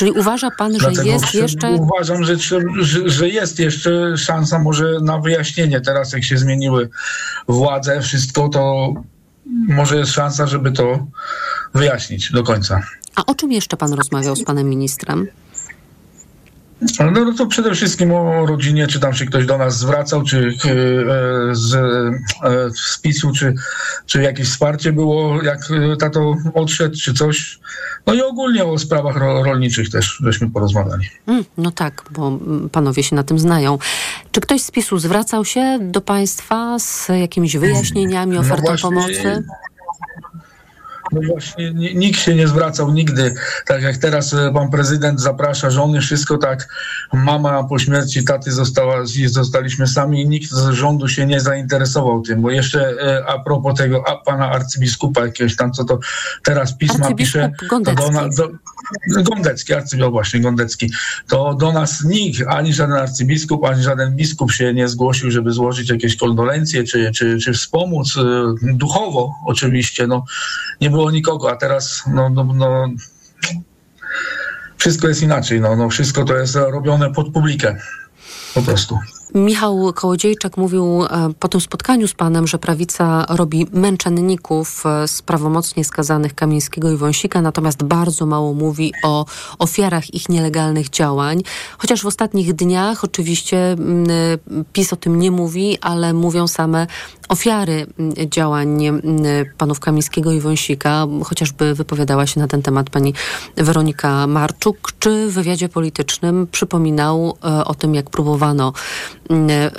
[0.00, 1.70] Czyli uważa pan, Dlatego że jest jeszcze.
[1.70, 2.60] Uważam, że, że,
[3.04, 5.80] że, jest jeszcze szansa może na wyjaśnienie.
[5.80, 6.88] Teraz, jak się zmieniły
[7.48, 8.94] władze, wszystko, to
[9.68, 11.06] może jest szansa, żeby to
[11.74, 12.82] wyjaśnić do końca.
[13.14, 15.26] A o czym jeszcze pan rozmawiał z panem ministrem?
[17.00, 20.48] No, no to przede wszystkim o rodzinie, czy tam się ktoś do nas zwracał, czy
[20.48, 23.54] e, z, e, z PiSu, czy,
[24.06, 27.60] czy jakieś wsparcie było, jak e, tato odszedł, czy coś.
[28.06, 31.08] No i ogólnie o sprawach ro, rolniczych też żeśmy porozmawiali.
[31.26, 32.38] Mm, no tak, bo
[32.72, 33.78] panowie się na tym znają.
[34.32, 39.44] Czy ktoś z PiSu zwracał się do państwa z jakimiś wyjaśnieniami, ofertą no pomocy?
[41.12, 43.34] No właśnie, ni- nikt się nie zwracał nigdy.
[43.66, 46.68] Tak jak teraz e, pan prezydent zaprasza żony, wszystko tak.
[47.12, 48.96] Mama po śmierci taty została,
[49.26, 52.42] zostaliśmy sami i nikt z rządu się nie zainteresował tym.
[52.42, 55.98] Bo jeszcze e, a propos tego a, pana arcybiskupa jakiegoś tam, co to
[56.44, 57.52] teraz pisma pisze.
[57.70, 58.02] Gondecki.
[58.02, 58.48] Do, na- do,
[59.22, 60.92] Gondecki, arcybiskup właśnie, Gondecki.
[61.28, 65.90] To do nas nikt, ani żaden arcybiskup, ani żaden biskup się nie zgłosił, żeby złożyć
[65.90, 68.22] jakieś kondolencje, czy, czy, czy wspomóc e,
[68.74, 70.06] duchowo oczywiście.
[70.06, 70.24] No,
[70.80, 72.88] nie było nikogo, a teraz no, no, no,
[74.76, 75.60] wszystko jest inaczej.
[75.60, 77.76] No, no, wszystko to jest robione pod publikę.
[78.54, 78.98] Po prostu.
[79.34, 81.08] Michał Kołodziejczak mówił e,
[81.40, 86.96] po tym spotkaniu z panem, że prawica robi męczenników e, z prawomocnie skazanych Kamińskiego i
[86.96, 89.26] Wąsika, natomiast bardzo mało mówi o
[89.58, 91.42] ofiarach ich nielegalnych działań.
[91.78, 94.06] Chociaż w ostatnich dniach oczywiście mm,
[94.72, 96.86] PiS o tym nie mówi, ale mówią same
[97.28, 99.04] ofiary mm, działań mm,
[99.58, 101.06] panów Kamińskiego i Wąsika.
[101.24, 103.14] Chociażby wypowiadała się na ten temat pani
[103.56, 108.72] Weronika Marczuk, czy w wywiadzie politycznym przypominał e, o tym, jak próbowano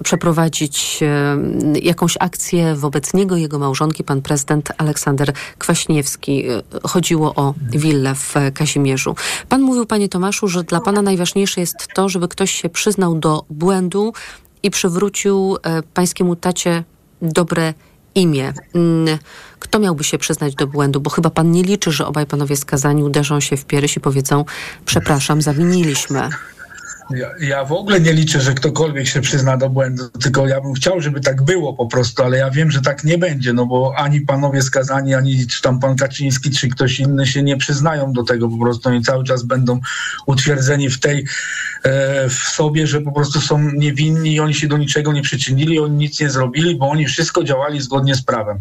[0.04, 1.38] przeprowadzić e,
[1.80, 6.50] jakąś akcję wobec niego jego małżonki, pan prezydent Aleksander Kwaśniewski.
[6.50, 9.16] E, Chodziło o willę w Kazimierzu.
[9.50, 13.44] Pan mówił, panie Tomaszu, że dla pana najważniejsze jest to, żeby ktoś się przyznał do
[13.50, 14.14] błędu
[14.64, 16.84] i przywrócił e, pańskiemu tacie
[17.22, 17.74] dobre
[18.16, 18.54] imię.
[18.76, 19.18] Mm,
[19.60, 21.02] Kto miałby się przyznać do błędu?
[21.02, 24.46] Bo chyba pan nie liczy, że obaj panowie skazani uderzą się w pierś i powiedzą
[24.86, 26.30] przepraszam, zawiniliśmy.
[27.16, 30.74] Ja, ja w ogóle nie liczę, że ktokolwiek się przyzna do błędu, tylko ja bym
[30.74, 33.94] chciał, żeby tak było po prostu, ale ja wiem, że tak nie będzie, no bo
[33.98, 38.24] ani panowie skazani, ani czy tam pan Kaczyński, czy ktoś inny się nie przyznają do
[38.24, 38.90] tego po prostu.
[38.90, 39.80] Oni cały czas będą
[40.26, 41.26] utwierdzeni w tej,
[41.84, 45.80] e, w sobie, że po prostu są niewinni i oni się do niczego nie przyczynili,
[45.80, 48.60] oni nic nie zrobili, bo oni wszystko działali zgodnie z prawem.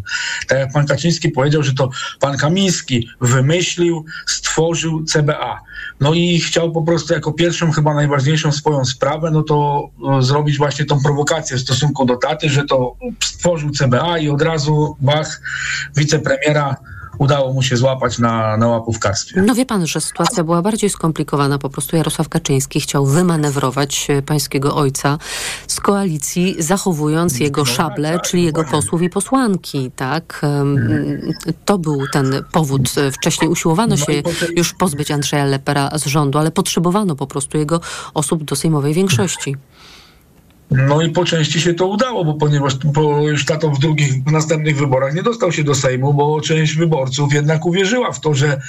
[0.49, 5.61] Tak jak pan Kaczyński powiedział, że to pan Kamiński wymyślił, stworzył CBA.
[6.01, 10.59] No i chciał po prostu jako pierwszą, chyba najważniejszą swoją sprawę, no to e, zrobić
[10.59, 15.41] właśnie tą prowokację w stosunku do taty, że to stworzył CBA i od razu bach,
[15.97, 16.77] wicepremiera
[17.21, 19.43] udało mu się złapać na, na łapówkarstwie.
[19.43, 21.59] No wie pan, że sytuacja była bardziej skomplikowana.
[21.59, 25.19] Po prostu Jarosław Kaczyński chciał wymanewrować e, pańskiego ojca
[25.67, 30.41] z koalicji, zachowując jego szable, czyli jego posłów i posłanki, tak?
[31.65, 32.83] To był ten powód.
[32.97, 34.23] E, Wcześniej usiłowano się
[34.57, 37.81] już pozbyć Andrzeja Lepera z rządu, ale potrzebowano po prostu jego
[38.15, 39.57] osób do sejmowej większości.
[40.71, 42.77] No i po części się to udało, bo ponieważ
[43.23, 47.33] już tato w drugich, w następnych wyborach nie dostał się do Sejmu, bo część wyborców
[47.33, 48.61] jednak uwierzyła w to, że,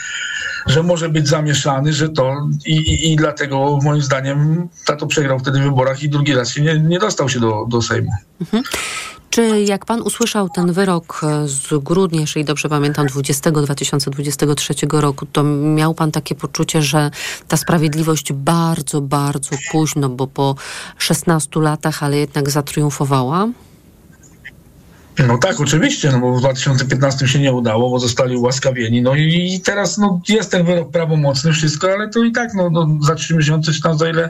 [0.67, 5.59] że może być zamieszany, że to i, i, i dlatego moim zdaniem tato przegrał wtedy
[5.59, 8.11] w wyborach i drugi raz się nie, nie dostał się do, do Sejmu.
[8.41, 8.63] Mhm.
[9.31, 15.25] Czy jak pan usłyszał ten wyrok e, z grudnia, jeżeli dobrze pamiętam, 20 2023 roku,
[15.25, 17.11] to miał pan takie poczucie, że
[17.47, 20.55] ta sprawiedliwość bardzo, bardzo późno, bo po
[20.97, 23.47] 16 latach, ale jednak zatriumfowała?
[25.19, 29.01] No tak, oczywiście, no bo w 2015 się nie udało, bo zostali ułaskawieni.
[29.01, 32.87] No i teraz no, jest ten wyrok prawomocny, wszystko, ale to i tak no, no,
[33.01, 34.29] za trzy miesiące czy tam za ile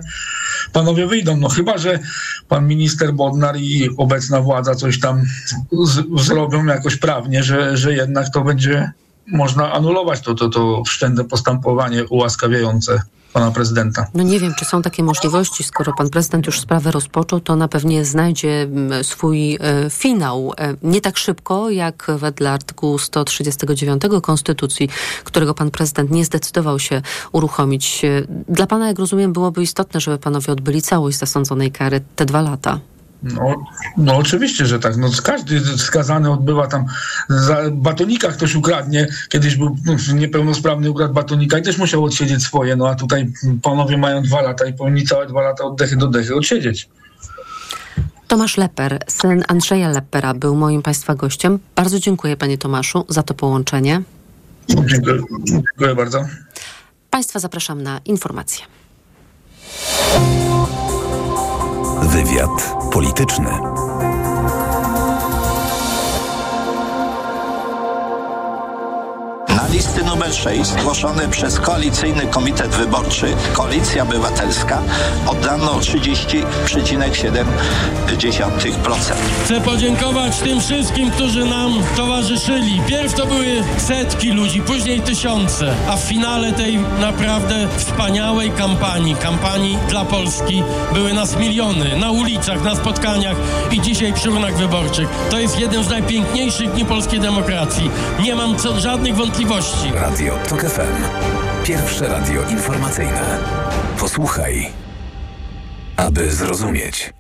[0.74, 1.38] panowie wyjdą.
[1.38, 2.00] No chyba, że
[2.48, 5.24] pan minister Bodnar i obecna władza coś tam
[5.72, 8.92] z, zrobią jakoś prawnie, że, że jednak to będzie
[9.28, 13.02] można anulować to, to, to wszczęte postępowanie ułaskawiające
[13.34, 14.08] pana prezydenta.
[14.14, 15.64] No nie wiem, czy są takie możliwości.
[15.64, 20.54] Skoro pan prezydent już sprawę rozpoczął, to na pewnie znajdzie mm, swój e, finał.
[20.58, 24.90] E, nie tak szybko, jak wedle artykułu 139 Konstytucji,
[25.24, 28.06] którego pan prezydent nie zdecydował się uruchomić.
[28.06, 32.42] E, Dla pana, jak rozumiem, byłoby istotne, żeby panowie odbyli całość zasądzonej kary te dwa
[32.42, 32.80] lata.
[33.24, 33.66] No,
[33.98, 34.98] no oczywiście, że tak.
[34.98, 36.86] No, każdy skazany odbywa tam
[37.30, 39.08] za batonika ktoś ukradnie.
[39.30, 42.76] Kiedyś był no, niepełnosprawny, ukradł batonika i też musiał odsiedzieć swoje.
[42.76, 43.32] No a tutaj
[43.62, 46.90] panowie mają dwa lata i powinni całe dwa lata od dechy do dechy odsiedzieć.
[48.28, 51.60] Tomasz Leper, syn Andrzeja Lepera, był moim państwa gościem.
[51.76, 54.02] Bardzo dziękuję panie Tomaszu za to połączenie.
[54.70, 56.26] Dziękuję, dziękuję bardzo.
[57.10, 58.66] Państwa zapraszam na informacje.
[62.12, 63.50] Wywiad polityczny.
[69.82, 74.82] Listy numer 6 zgłoszone przez Koalicyjny Komitet Wyborczy Koalicja Obywatelska
[75.28, 77.46] oddano 30,7%.
[79.46, 82.82] Chcę podziękować tym wszystkim, którzy nam towarzyszyli.
[82.88, 89.78] Pierw to były setki ludzi, później tysiące, a w finale tej naprawdę wspaniałej kampanii, kampanii
[89.90, 90.64] dla Polski,
[90.94, 93.38] były nas miliony na ulicach, na spotkaniach
[93.72, 95.10] i dzisiaj przy urnach wyborczych.
[95.32, 97.92] To jest jeden z najpiękniejszych dni polskiej demokracji.
[98.20, 99.71] Nie mam co, żadnych wątpliwości.
[99.72, 99.92] Sprawiedliwości.
[99.94, 101.04] Radio TOK FM.
[101.66, 103.38] Pierwsze radio informacyjne.
[104.00, 104.68] Posłuchaj,
[105.98, 107.14] aby zrozumieć.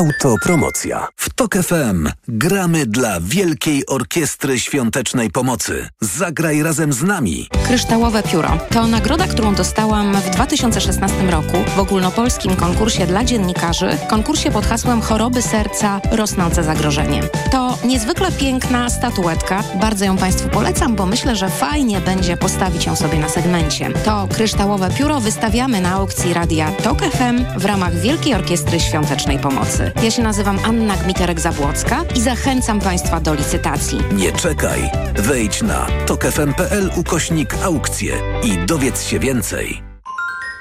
[0.00, 1.08] Autopromocja.
[1.16, 5.88] W TOK FM gramy dla Wielkiej Orkiestry Świątecznej Pomocy.
[6.00, 7.48] Zagraj razem z nami.
[7.66, 14.50] Kryształowe Pióro to nagroda, którą dostałam w 2016 roku w ogólnopolskim konkursie dla dziennikarzy, konkursie
[14.50, 17.22] pod hasłem Choroby serca rosnące zagrożenie.
[17.52, 19.62] To niezwykle piękna statuetka.
[19.80, 23.90] Bardzo ją Państwu polecam, bo myślę, że fajnie będzie postawić ją sobie na segmencie.
[24.04, 29.89] To kryształowe pióro wystawiamy na aukcji radia TOK FM w ramach Wielkiej Orkiestry Świątecznej Pomocy.
[30.02, 33.98] Ja się nazywam Anna Gmiterek-Zabłocka i zachęcam Państwa do licytacji.
[34.12, 34.90] Nie czekaj.
[35.14, 38.12] Wejdź na tokefm.pl ukośnik aukcje
[38.42, 39.82] i dowiedz się więcej.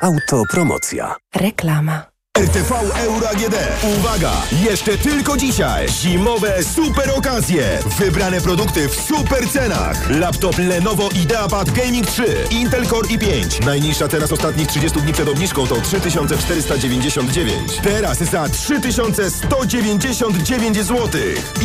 [0.01, 1.15] Autopromocja.
[1.35, 2.08] Reklama.
[2.39, 3.55] RTV Euro AGD.
[3.97, 4.31] Uwaga!
[4.51, 5.89] Jeszcze tylko dzisiaj.
[5.89, 7.79] Zimowe super okazje.
[7.99, 10.09] Wybrane produkty w super cenach.
[10.09, 12.35] Laptop Lenovo IdeaPad Gaming 3.
[12.49, 13.65] Intel Core i5.
[13.65, 17.79] Najniższa teraz ostatnich 30 dni przed obniżką to 3499.
[17.83, 21.09] Teraz za 3199 zł.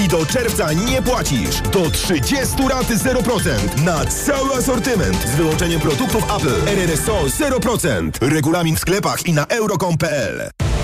[0.05, 1.61] I do czerwca nie płacisz.
[1.61, 2.37] Do 30
[2.71, 3.83] rat 0%.
[3.85, 5.29] Na cały asortyment.
[5.29, 6.69] Z wyłączeniem produktów Apple.
[6.69, 8.11] RRSO 0%.
[8.21, 10.64] Regulamin w sklepach i na euro.com.pl.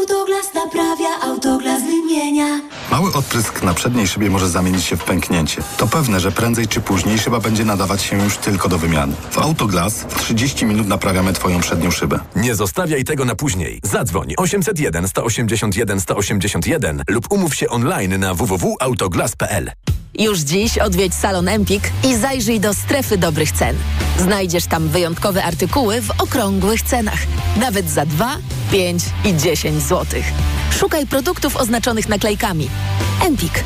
[0.00, 2.60] Autoglas naprawia, autoglas wymienia.
[2.90, 5.62] Mały odprysk na przedniej szybie może zamienić się w pęknięcie.
[5.76, 9.12] To pewne, że prędzej czy później szyba będzie nadawać się już tylko do wymiany.
[9.30, 12.20] W Autoglas w 30 minut naprawiamy Twoją przednią szybę.
[12.36, 13.80] Nie zostawiaj tego na później.
[13.82, 19.70] Zadzwoń 801 181 181 lub umów się online na www.autoglas.pl.
[20.18, 23.76] Już dziś odwiedź salon Empik i zajrzyj do strefy dobrych cen.
[24.18, 27.18] Znajdziesz tam wyjątkowe artykuły w okrągłych cenach.
[27.56, 28.36] Nawet za 2,
[28.72, 29.89] 5 i 10 zł.
[30.70, 32.70] Szukaj produktów oznaczonych naklejkami.
[33.26, 33.64] Empik.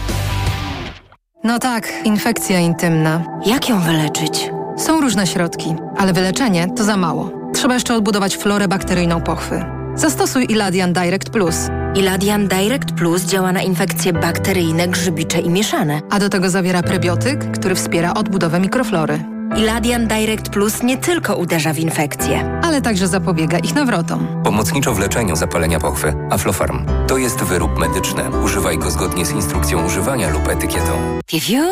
[1.45, 3.41] No tak, infekcja intymna.
[3.47, 4.51] Jak ją wyleczyć?
[4.79, 7.31] Są różne środki, ale wyleczenie to za mało.
[7.55, 9.64] Trzeba jeszcze odbudować florę bakteryjną pochwy.
[9.95, 11.57] Zastosuj Iladian Direct Plus.
[11.95, 16.01] Iladian Direct Plus działa na infekcje bakteryjne, grzybicze i mieszane.
[16.11, 19.34] A do tego zawiera prebiotyk, który wspiera odbudowę mikroflory.
[19.53, 24.43] Iladian Direct Plus nie tylko uderza w infekcje, ale także zapobiega ich nawrotom.
[24.45, 26.15] Pomocniczo w leczeniu zapalenia pochwy.
[26.31, 26.87] Aflofarm.
[27.09, 28.23] To jest wyrób medyczny.
[28.45, 31.21] Używaj go zgodnie z instrukcją używania lub etykietą.
[31.31, 31.63] Fiu,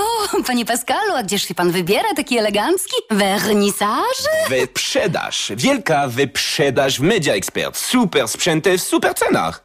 [0.46, 2.96] panie Pascalu, a gdzież się pan wybiera taki elegancki?
[3.10, 4.16] Wernisaż?
[4.48, 5.52] Wyprzedaż.
[5.56, 7.76] Wielka wyprzedaż w Media Expert.
[7.76, 9.64] Super sprzęty w super cenach.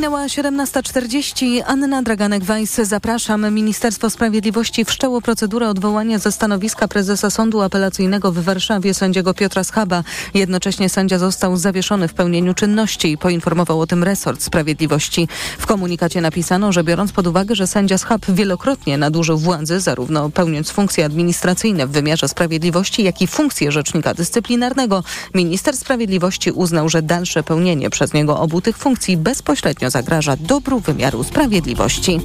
[0.00, 1.62] Minęła 17.40.
[1.66, 2.84] Anna Draganek-Weiss.
[2.84, 3.54] Zapraszam.
[3.54, 10.04] Ministerstwo Sprawiedliwości wszczęło procedurę odwołania ze stanowiska prezesa Sądu Apelacyjnego w Warszawie sędziego Piotra Schaba.
[10.34, 13.18] Jednocześnie sędzia został zawieszony w pełnieniu czynności.
[13.18, 15.28] Poinformował o tym resort Sprawiedliwości.
[15.58, 20.70] W komunikacie napisano, że biorąc pod uwagę, że sędzia Schab wielokrotnie nadużył władzy, zarówno pełniąc
[20.70, 27.42] funkcje administracyjne w wymiarze sprawiedliwości, jak i funkcję rzecznika dyscyplinarnego, minister sprawiedliwości uznał, że dalsze
[27.42, 32.20] pełnienie przez niego obu tych funkcji bezpośrednio zagraża dobru wymiaru sprawiedliwości.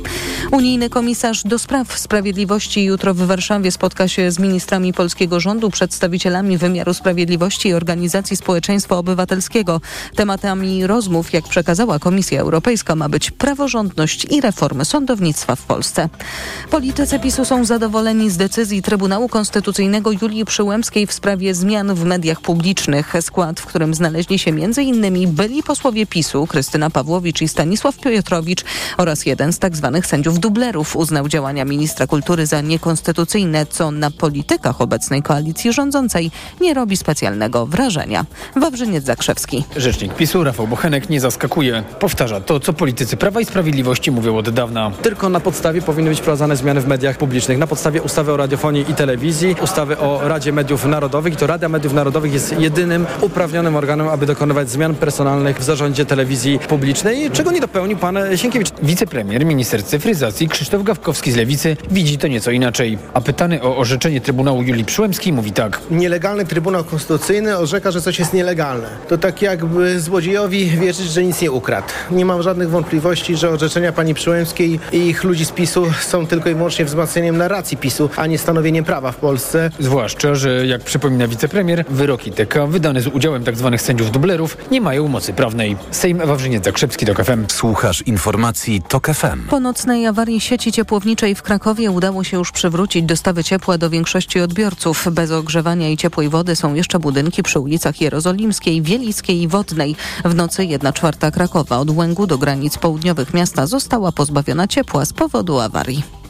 [0.51, 6.57] Unijny komisarz do spraw sprawiedliwości jutro w Warszawie spotka się z ministrami polskiego rządu, przedstawicielami
[6.57, 9.81] wymiaru sprawiedliwości i organizacji społeczeństwa obywatelskiego.
[10.15, 16.09] Tematami rozmów, jak przekazała Komisja Europejska, ma być praworządność i reformy sądownictwa w Polsce.
[16.71, 22.41] Politycy PiSu są zadowoleni z decyzji Trybunału Konstytucyjnego Julii Przyłębskiej w sprawie zmian w mediach
[22.41, 23.13] publicznych.
[23.21, 25.33] Skład, w którym znaleźli się m.in.
[25.33, 28.63] byli posłowie PiSu Krystyna Pawłowicz i Stanisław Piotrowicz
[28.97, 29.91] oraz jeden z tzw.
[29.93, 36.31] Tak sędziów dublerów uznał działania ministra kultury za niekonstytucyjne, co na politykach obecnej koalicji rządzącej
[36.61, 38.25] nie robi specjalnego wrażenia.
[38.55, 39.63] Wawrzyniec Zakrzewski.
[39.75, 41.83] Rzecznik PiSu Rafał Bochenek nie zaskakuje.
[41.99, 44.91] Powtarza to, co politycy Prawa i Sprawiedliwości mówią od dawna.
[45.01, 47.57] Tylko na podstawie powinny być wprowadzane zmiany w mediach publicznych.
[47.57, 51.69] Na podstawie ustawy o radiofonii i telewizji, ustawy o Radzie Mediów Narodowych i to Rada
[51.69, 57.44] Mediów Narodowych jest jedynym uprawnionym organem, aby dokonywać zmian personalnych w zarządzie telewizji publicznej, czego
[57.51, 58.69] nie dopełnił pan Sienkiewicz.
[58.83, 62.97] Wicepremier, minister cyfryzacji Krzysztof Gawkowski z Lewicy widzi to nieco inaczej.
[63.13, 65.79] A pytany o orzeczenie Trybunału Julii Przyłębskiej mówi tak.
[65.91, 68.87] Nielegalny Trybunał Konstytucyjny orzeka, że coś jest nielegalne.
[69.07, 71.87] To tak jakby złodziejowi wierzyć, że nic nie ukradł.
[72.11, 76.49] Nie mam żadnych wątpliwości, że orzeczenia pani Przyłębskiej i ich ludzi z PiSu są tylko
[76.49, 79.71] i wyłącznie wzmacnianiem narracji PiSu, a nie stanowieniem prawa w Polsce.
[79.79, 83.75] Zwłaszcza, że jak przypomina wicepremier, wyroki TK wydane z udziałem tzw.
[83.77, 85.77] sędziów dublerów nie mają mocy prawnej.
[85.91, 87.45] Sejm Wawrzyniec Zakrzewski, TOK FM.
[87.47, 89.47] Słuchasz informacji TOK FM.
[89.49, 94.39] Po nocnej awarii sieci ciepłowniczej w Krakowie udało się już przywrócić dostawy ciepła do większości
[94.39, 95.07] odbiorców.
[95.11, 99.95] Bez ogrzewania i ciepłej wody są jeszcze budynki przy ulicach Jerozolimskiej, Wielickiej i Wodnej.
[100.25, 105.13] W nocy 1 czwarta Krakowa od Łęgu do granic południowych miasta została pozbawiona ciepła z
[105.13, 106.24] powodu awarii.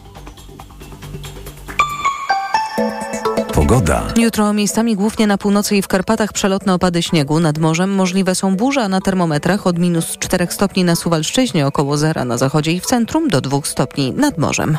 [3.67, 4.03] Pogoda.
[4.17, 7.39] Jutro miejscami głównie na północy i w Karpatach przelotne opady śniegu.
[7.39, 11.97] Nad morzem możliwe są burze, a na termometrach od minus 4 stopni na Suwalszczyźnie, około
[11.97, 14.77] zera na zachodzie i w centrum do 2 stopni nad morzem.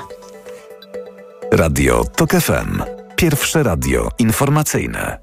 [1.52, 2.82] Radio TOK FM.
[3.16, 5.18] Pierwsze radio informacyjne.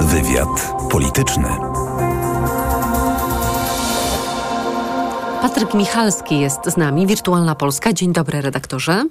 [0.00, 1.48] Wywiad polityczny.
[5.42, 7.92] Patryk Michalski jest z nami, Wirtualna Polska.
[7.92, 9.04] Dzień dobry, redaktorze.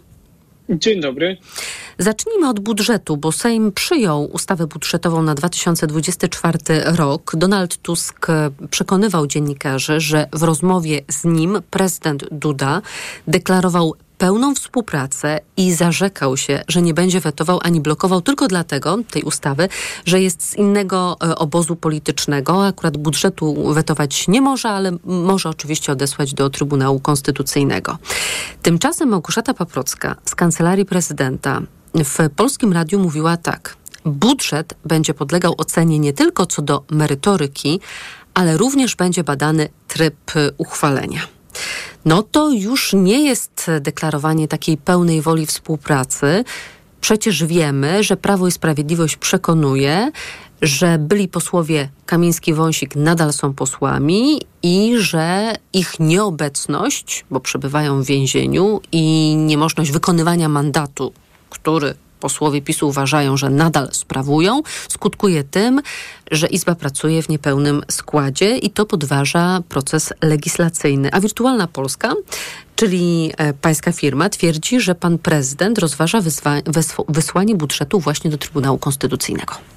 [0.70, 1.38] Dzień dobry.
[1.98, 7.36] Zacznijmy od budżetu, bo Sejm przyjął ustawę budżetową na 2024 rok.
[7.36, 8.28] Donald Tusk
[8.72, 12.82] przekonywał dziennikarzy, że w rozmowie z nim prezydent Duda
[13.28, 19.24] deklarował pełną współpracę i zarzekał się, że nie będzie wetował ani blokował tylko dlatego tej
[19.24, 19.70] ustawy,
[20.06, 22.66] że jest z innego e, obozu politycznego.
[22.66, 27.98] Akurat budżetu wetować nie może, ale może oczywiście odesłać do Trybunału Konstytucyjnego.
[28.62, 31.62] Tymczasem Małgorzata Paprocka z Kancelarii Prezydenta
[31.96, 33.76] w Polskim Radiu mówiła tak.
[34.06, 37.80] Budżet będzie podlegał ocenie nie tylko co do merytoryki,
[38.34, 41.22] ale również będzie badany tryb uchwalenia
[42.08, 46.44] no to już nie jest deklarowanie takiej pełnej woli współpracy.
[47.02, 50.12] Przecież wiemy, że Prawo i Sprawiedliwość przekonuje,
[50.62, 58.82] że byli posłowie Kamiński-Wąsik nadal są posłami i że ich nieobecność, bo przebywają w więzieniu
[58.92, 61.14] i niemożność wykonywania mandatu,
[61.50, 65.82] który posłowie PiSu uważają, że nadal sprawują, skutkuje tym,
[66.32, 71.10] że Izba pracuje w niepełnym składzie i to podważa proces legislacyjny.
[71.14, 72.14] A Wirtualna Polska,
[72.76, 76.22] czyli e, pańska firma, twierdzi, że pan prezydent rozważa
[77.08, 79.77] wysłanie budżetu właśnie do Trybunału Konstytucyjnego.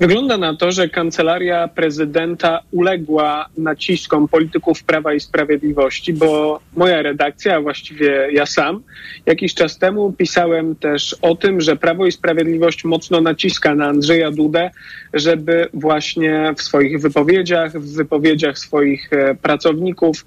[0.00, 7.56] Wygląda na to, że kancelaria prezydenta uległa naciskom polityków Prawa i Sprawiedliwości, bo moja redakcja,
[7.56, 8.82] a właściwie ja sam,
[9.26, 14.30] jakiś czas temu pisałem też o tym, że Prawo i Sprawiedliwość mocno naciska na Andrzeja
[14.30, 14.70] Dudę,
[15.14, 20.26] żeby właśnie w swoich wypowiedziach, w wypowiedziach swoich e, pracowników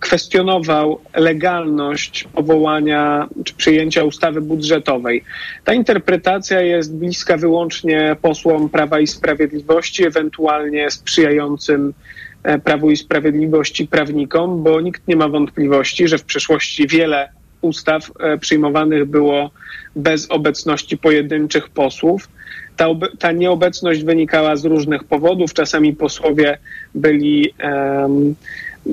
[0.00, 5.24] kwestionował legalność powołania czy przyjęcia ustawy budżetowej.
[5.64, 11.94] Ta interpretacja jest bliska wyłącznie posłom Prawa i Sprawiedliwości, ewentualnie sprzyjającym
[12.42, 17.28] e, Prawu i Sprawiedliwości prawnikom, bo nikt nie ma wątpliwości, że w przeszłości wiele
[17.60, 19.50] ustaw e, przyjmowanych było
[19.96, 22.28] bez obecności pojedynczych posłów.
[22.76, 22.86] Ta,
[23.18, 25.54] ta nieobecność wynikała z różnych powodów.
[25.54, 26.58] Czasami posłowie
[26.94, 28.34] byli um,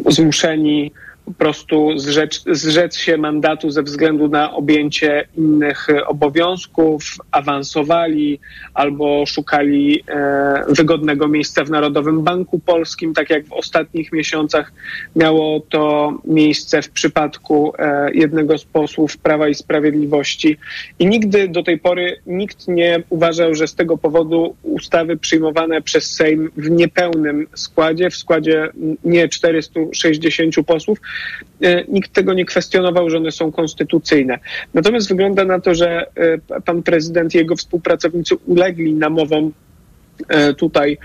[0.10, 0.92] zmuszeni
[1.26, 8.40] po prostu zrzec, zrzec się mandatu ze względu na objęcie innych obowiązków, awansowali
[8.74, 14.74] albo szukali e, wygodnego miejsca w Narodowym Banku Polskim, tak jak w ostatnich miesiącach
[15.16, 20.58] miało to miejsce w przypadku e, jednego z posłów Prawa i Sprawiedliwości.
[21.00, 26.12] I nigdy do tej pory nikt nie uważał, że z tego powodu ustawy przyjmowane przez
[26.12, 28.70] Sejm w niepełnym składzie, w składzie
[29.04, 31.00] nie 460 posłów,
[31.88, 34.40] nikt tego nie kwestionował, że one są konstytucyjne.
[34.74, 39.52] Natomiast wygląda na to, że e, pan prezydent i jego współpracownicy ulegli namowom
[40.28, 40.98] e, tutaj e,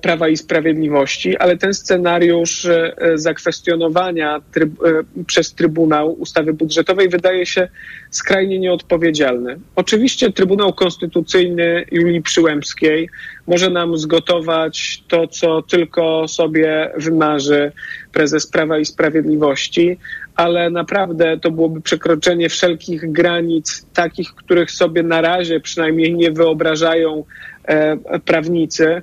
[0.00, 7.46] Prawa i Sprawiedliwości, ale ten scenariusz e, zakwestionowania tryb, e, przez Trybunał ustawy budżetowej wydaje
[7.46, 7.68] się
[8.10, 9.58] skrajnie nieodpowiedzialny.
[9.76, 13.08] Oczywiście Trybunał Konstytucyjny Julii Przyłębskiej
[13.46, 17.72] może nam zgotować to, co tylko sobie wymarzy
[18.12, 19.98] prezes Prawa i Sprawiedliwości,
[20.34, 27.24] ale naprawdę to byłoby przekroczenie wszelkich granic, takich, których sobie na razie przynajmniej nie wyobrażają
[27.64, 29.02] e, prawnicy.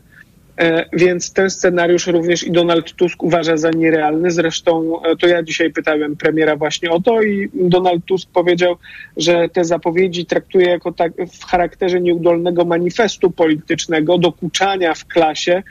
[0.58, 4.32] E, Więc ten scenariusz również i Donald Tusk uważa za nierealny.
[4.32, 8.76] Zresztą e, to ja dzisiaj pytałem premiera właśnie o to i Donald Tusk powiedział,
[9.18, 15.64] że te zapowiedzi traktuje jako tak w charakterze nieudolnego manifestu politycznego, dokuczania w klasie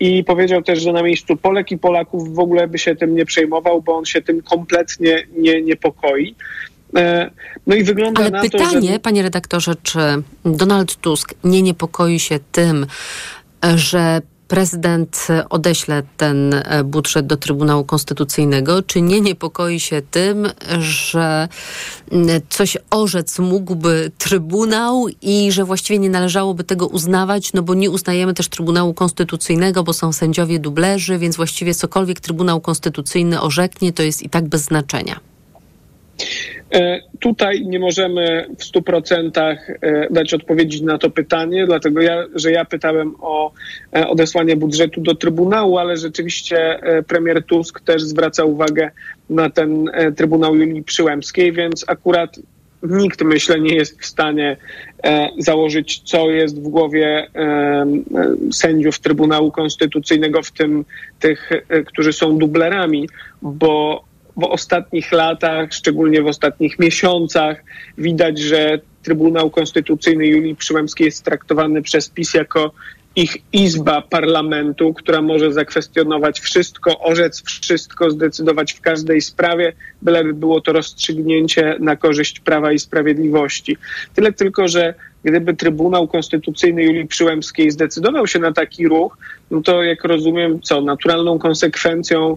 [0.00, 3.24] i powiedział też, że na miejscu Polek i Polaków w ogóle by się tym nie
[3.24, 6.34] przejmował, bo on się tym kompletnie nie niepokoi.
[6.96, 7.30] E,
[7.66, 9.00] No i wygląda Ale na pytanie, to, że...
[9.00, 9.98] panie redaktorze, czy
[10.44, 12.86] Donald Tusk nie niepokoi się tym,
[13.74, 20.48] że prezydent odeśle ten e, budżet do Trybunału Konstytucyjnego, czy nie niepokoi się tym,
[20.80, 21.48] że
[22.48, 28.34] coś orzec mógłby Trybunał i że właściwie nie należałoby tego uznawać, no bo nie uznajemy
[28.34, 34.22] też Trybunału Konstytucyjnego, bo są sędziowie dublerzy, więc właściwie cokolwiek Trybunał Konstytucyjny orzeknie, to jest
[34.22, 35.20] i tak bez znaczenia.
[36.74, 39.56] E, Tutaj nie możemy w 100% e,
[40.10, 43.52] dać odpowiedzi na to pytanie, dlatego ja, że ja pytałem o
[43.96, 48.90] e, odesłanie budżetu do Trybunału, ale rzeczywiście premier Tusk też zwraca uwagę
[49.30, 52.36] na ten Trybunał Julii Przyłębskiej, więc akurat
[52.82, 54.56] nikt, myślę, nie jest w stanie
[55.38, 57.26] założyć, co jest w głowie
[58.52, 60.84] sędziów Trybunału Konstytucyjnego, w tym
[61.20, 61.50] tych,
[61.86, 63.08] którzy są dublerami,
[63.42, 64.04] bo
[64.36, 67.64] w ostatnich latach, szczególnie w ostatnich miesiącach,
[67.98, 72.72] widać, że Trybunał Konstytucyjny Julii Przyłębskiej jest traktowany przez PiS jako
[73.16, 79.72] ich izba parlamentu, która może zakwestionować wszystko, orzec wszystko, zdecydować w każdej sprawie,
[80.02, 83.76] byleby było to rozstrzygnięcie na korzyść Prawa i Sprawiedliwości.
[84.14, 89.18] Tyle tylko, że gdyby Trybunał Konstytucyjny Julii Przyłębskiej zdecydował się na taki ruch,
[89.50, 92.36] no to jak rozumiem, co naturalną konsekwencją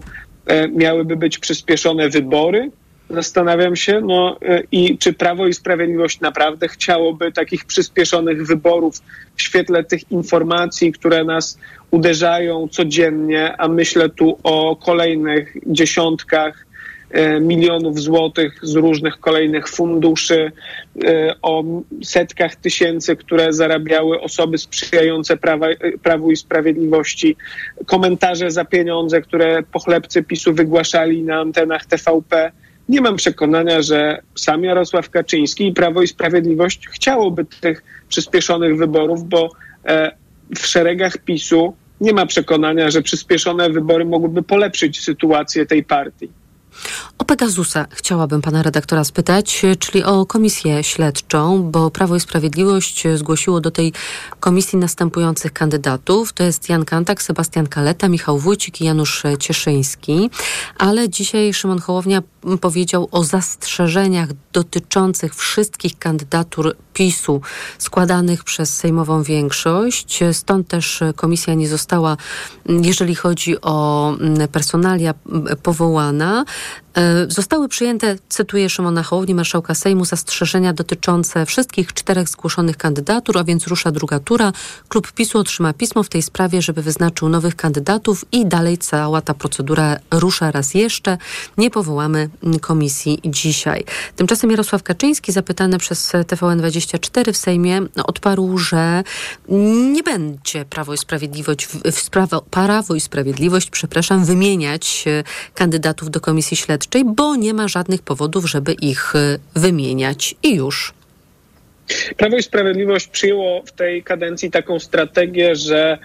[0.72, 2.70] miałyby być przyspieszone wybory.
[3.10, 8.94] Zastanawiam się, no e, i czy Prawo i Sprawiedliwość naprawdę chciałoby takich przyspieszonych wyborów
[9.36, 11.58] w świetle tych informacji, które nas
[11.90, 16.73] uderzają codziennie, a myślę tu o kolejnych dziesiątkach e,
[17.40, 20.52] milionów złotych z różnych kolejnych funduszy,
[21.04, 21.64] e, o
[22.02, 27.36] setkach tysięcy, które zarabiały osoby sprzyjające prawa, e, Prawu i Sprawiedliwości,
[27.86, 32.52] komentarze za pieniądze, które pochlebcy PiSu wygłaszali na antenach TVP.
[32.88, 39.28] Nie mam przekonania, że sam Jarosław Kaczyński i Prawo i Sprawiedliwość chciałoby tych przyspieszonych wyborów,
[39.28, 39.50] bo
[39.86, 40.12] e,
[40.56, 46.43] w szeregach PiSu nie ma przekonania, że przyspieszone wybory mogłyby polepszyć sytuację tej partii.
[47.18, 53.60] O Pegasusa chciałabym pana redaktora spytać, czyli o komisję śledczą, bo Prawo i Sprawiedliwość zgłosiło
[53.60, 53.92] do tej
[54.40, 56.32] komisji następujących kandydatów.
[56.32, 60.30] To jest Jan Kantak, Sebastian Kaleta, Michał Wójcik i Janusz Cieszyński.
[60.78, 62.22] Ale dzisiaj Szymon Hołownia
[62.60, 67.40] powiedział o zastrzeżeniach dotyczących wszystkich kandydatur PiSu
[67.78, 70.20] składanych przez sejmową większość.
[70.32, 72.16] Stąd też komisja nie została,
[72.66, 74.12] jeżeli chodzi o
[74.52, 75.14] personalia,
[75.62, 76.44] powołana.
[76.94, 83.44] E, Zostały przyjęte, cytuję Szymona Hołowni, marszałka Sejmu, zastrzeżenia dotyczące wszystkich czterech zgłoszonych kandydatur, a
[83.44, 84.52] więc rusza druga tura.
[84.88, 89.34] Klub PiSu otrzyma pismo w tej sprawie, żeby wyznaczył nowych kandydatów i dalej cała ta
[89.34, 91.18] procedura rusza raz jeszcze.
[91.58, 92.28] Nie powołamy
[92.60, 93.84] komisji dzisiaj.
[94.16, 99.02] Tymczasem Jarosław Kaczyński, zapytany przez TVN24 w Sejmie, odparł, że
[99.92, 102.10] nie będzie Prawo i Sprawiedliwość, w, w
[102.50, 105.24] Prawo i Sprawiedliwość, przepraszam, wymieniać e,
[105.54, 110.34] kandydatów do komisji śledczej, bo nie ma żadnych powodów, żeby ich e, wymieniać.
[110.42, 110.94] I już.
[112.16, 115.98] Prawo i Sprawiedliwość przyjęło w tej kadencji taką strategię, że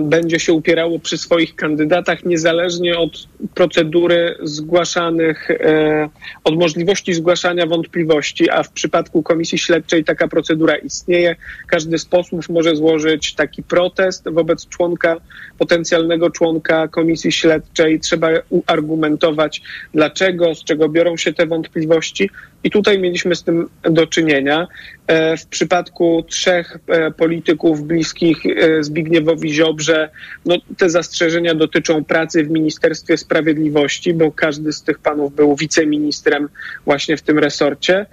[0.00, 6.08] będzie się upierało przy swoich kandydatach, niezależnie od procedury zgłaszanych, e,
[6.44, 11.36] od możliwości zgłaszania wątpliwości, a w przypadku komisji śledczej taka procedura istnieje.
[11.66, 15.16] Każdy z posłów może złożyć taki protest wobec członka,
[15.58, 18.00] potencjalnego członka komisji śledczej.
[18.00, 19.62] Trzeba uargumentować,
[19.94, 22.30] dlaczego, z czego biorą się te wątpliwości.
[22.64, 24.68] I tutaj mieliśmy z tym do czynienia.
[25.06, 30.10] E, W przypadku trzech e, polityków bliskich e, Zbigniewowi Ziobrze,
[30.44, 36.48] no, te zastrzeżenia dotyczą pracy w Ministerstwie Sprawiedliwości, bo każdy z tych panów był wiceministrem
[36.84, 38.06] właśnie w tym resorcie,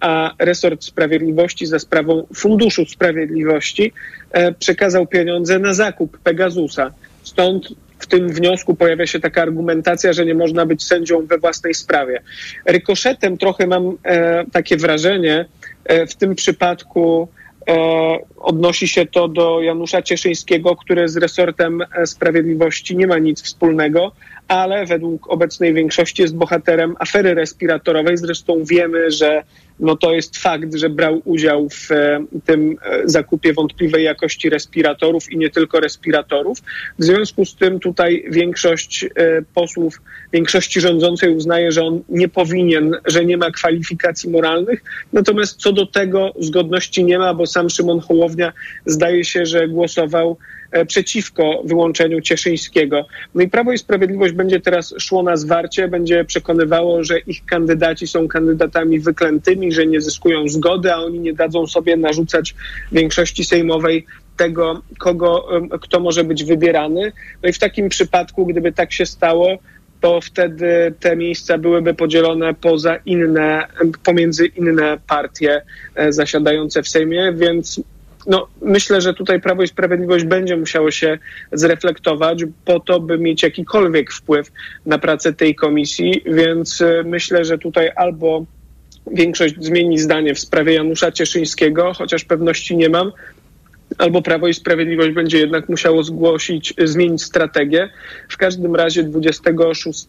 [0.00, 3.92] a resort Sprawiedliwości za sprawą Funduszu Sprawiedliwości
[4.58, 6.92] przekazał pieniądze na zakup Pegasusa.
[7.22, 7.68] Stąd
[7.98, 12.22] w tym wniosku pojawia się taka argumentacja, że nie można być sędzią we własnej sprawie.
[12.66, 15.44] Rykoszetem trochę mam e, takie wrażenie
[15.84, 17.28] e, w tym przypadku
[17.68, 17.74] e,
[18.36, 24.12] odnosi się to do Janusza Cieszyńskiego, który z resortem e, sprawiedliwości nie ma nic wspólnego,
[24.48, 28.16] ale według obecnej większości jest bohaterem afery respiratorowej.
[28.16, 29.42] Zresztą wiemy, że
[29.80, 35.32] no to jest fakt, że brał udział w e, tym e, zakupie wątpliwej jakości respiratorów
[35.32, 36.58] i nie tylko respiratorów.
[36.98, 39.08] W związku z tym tutaj większość e,
[39.54, 40.02] posłów,
[40.32, 44.82] większości rządzącej uznaje, że on nie powinien, że nie ma kwalifikacji moralnych.
[45.12, 48.52] Natomiast co do tego zgodności nie ma, bo sam Szymon Hołownia
[48.86, 50.36] zdaje się, że głosował
[50.84, 53.06] przeciwko wyłączeniu Cieszyńskiego.
[53.34, 58.06] No i Prawo i Sprawiedliwość będzie teraz szło na zwarcie, będzie przekonywało, że ich kandydaci
[58.06, 62.54] są kandydatami wyklętymi, że nie zyskują zgody, a oni nie dadzą sobie narzucać
[62.92, 64.06] większości sejmowej
[64.36, 65.48] tego, kogo,
[65.80, 67.12] kto może być wybierany.
[67.42, 69.58] No i w takim przypadku, gdyby tak się stało,
[70.00, 73.66] to wtedy te miejsca byłyby podzielone poza inne,
[74.04, 75.62] pomiędzy inne partie
[75.94, 77.80] e, zasiadające w Sejmie, więc
[78.26, 81.18] no, myślę, że tutaj Prawo i Sprawiedliwość będzie musiało się
[81.52, 84.52] zreflektować po to, by mieć jakikolwiek wpływ
[84.86, 88.44] na pracę tej komisji, więc e, myślę, że tutaj albo
[89.12, 93.12] większość zmieni zdanie w sprawie Janusza Cieszyńskiego, chociaż pewności nie mam,
[93.98, 97.88] albo Prawo i Sprawiedliwość będzie jednak musiało zgłosić, zmienić strategię.
[98.28, 100.06] W każdym razie 26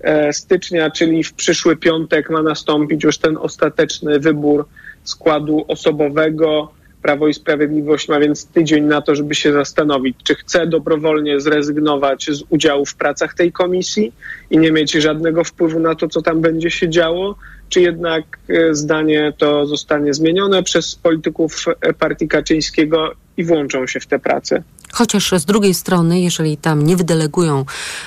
[0.00, 4.66] e, stycznia, czyli w przyszły piątek ma nastąpić już ten ostateczny wybór
[5.04, 6.72] składu osobowego.
[7.04, 12.26] Prawo i Sprawiedliwość ma więc tydzień na to, żeby się zastanowić, czy chce dobrowolnie zrezygnować
[12.30, 14.12] z udziału w pracach tej komisji
[14.50, 17.36] i nie mieć żadnego wpływu na to, co tam będzie się działo,
[17.68, 21.64] czy jednak e, zdanie to zostanie zmienione przez polityków
[21.98, 24.62] partii Kaczyńskiego i włączą się w te prace.
[24.94, 27.64] Chociaż z drugiej strony, jeżeli tam nie wydelegują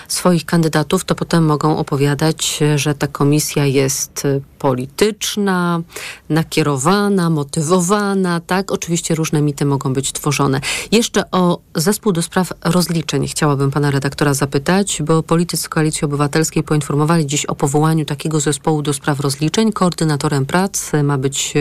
[0.07, 5.81] swoich kandydatów, to potem mogą opowiadać, że ta komisja jest y, polityczna,
[6.29, 8.71] nakierowana, motywowana, tak?
[8.71, 10.61] Oczywiście różne mity mogą być tworzone.
[10.91, 17.25] Jeszcze o zespół do spraw rozliczeń chciałabym pana redaktora zapytać, bo politycy Koalicji Obywatelskiej poinformowali
[17.25, 19.71] dziś o powołaniu takiego zespołu do spraw rozliczeń.
[19.71, 21.53] Koordynatorem prac ma być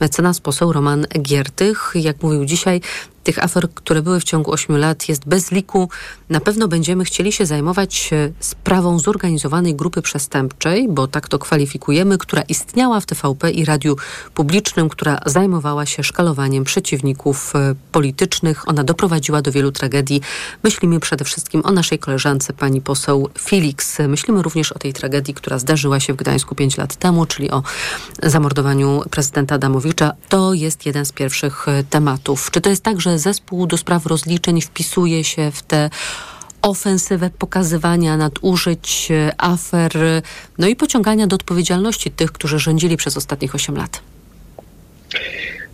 [0.00, 1.92] mecenas poseł Roman Giertych.
[1.94, 2.80] Jak mówił dzisiaj,
[3.28, 5.88] tych afer, które były w ciągu 8 lat, jest bez liku.
[6.30, 12.18] Na pewno będziemy chcieli się zajmować e, sprawą zorganizowanej grupy przestępczej, bo tak to kwalifikujemy,
[12.18, 13.96] która istniała w TVP i Radiu
[14.34, 18.68] Publicznym, która zajmowała się szkalowaniem przeciwników e, politycznych.
[18.68, 20.20] Ona doprowadziła do wielu tragedii.
[20.62, 23.98] Myślimy przede wszystkim o naszej koleżance, pani poseł Felix.
[24.08, 27.62] Myślimy również o tej tragedii, która zdarzyła się w Gdańsku 5 lat temu, czyli o
[28.22, 30.12] zamordowaniu prezydenta Adamowicza.
[30.28, 32.50] To jest jeden z pierwszych e, tematów.
[32.50, 35.90] Czy to jest tak, że zespół do spraw rozliczeń wpisuje się w te
[36.62, 39.92] ofensywę pokazywania nadużyć, e, afer,
[40.58, 44.00] no i pociągania do odpowiedzialności tych, którzy rządzili przez ostatnich 8 lat?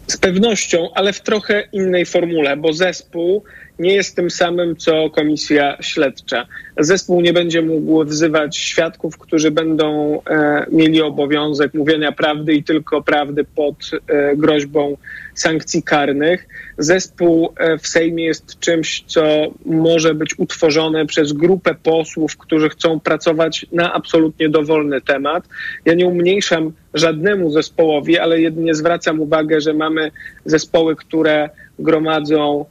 [0.06, 3.44] Z pewnością, ale w trochę innej formule, bo zespół
[3.78, 6.46] nie jest tym samym, co komisja śledcza.
[6.78, 13.02] Zespół nie będzie mógł wzywać świadków, którzy będą e, mieli obowiązek mówienia prawdy i tylko
[13.02, 13.74] prawdy pod
[14.08, 14.96] e, groźbą
[15.34, 16.48] sankcji karnych.
[16.78, 19.24] Zespół e, w Sejmie jest czymś, co
[19.66, 25.48] może być utworzone przez grupę posłów, którzy chcą pracować na absolutnie dowolny temat.
[25.84, 30.10] Ja nie umniejszam żadnemu zespołowi, ale jedynie zwracam uwagę, że mamy
[30.44, 32.64] zespoły, które gromadzą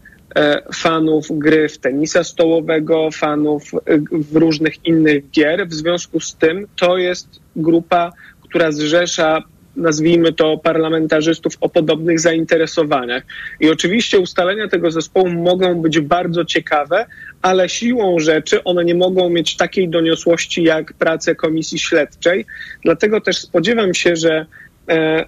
[0.73, 5.67] fanów gry w tenisa stołowego, fanów e, w różnych innych gier.
[5.67, 8.11] W związku z tym to jest grupa,
[8.41, 9.43] która zrzesza
[9.75, 13.23] nazwijmy to parlamentarzystów o podobnych zainteresowaniach.
[13.59, 17.05] I oczywiście ustalenia tego zespołu mogą być bardzo ciekawe,
[17.41, 22.45] ale siłą rzeczy one nie mogą mieć takiej doniosłości jak prace komisji śledczej.
[22.83, 24.45] Dlatego też spodziewam się, że e,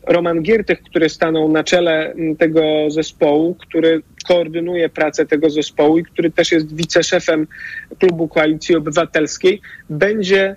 [0.08, 6.32] Roman Giertych, który stanął na czele tego zespołu, który koordynuje pracę tego zespołu i który
[6.32, 7.48] też jest wiceszefem
[8.00, 10.56] klubu Koalicji Obywatelskiej, będzie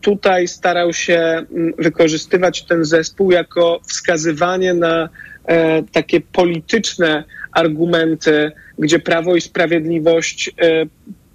[0.00, 1.46] tutaj starał się
[1.78, 5.08] wykorzystywać ten zespół jako wskazywanie na
[5.44, 10.86] e, takie polityczne argumenty, gdzie Prawo i Sprawiedliwość e,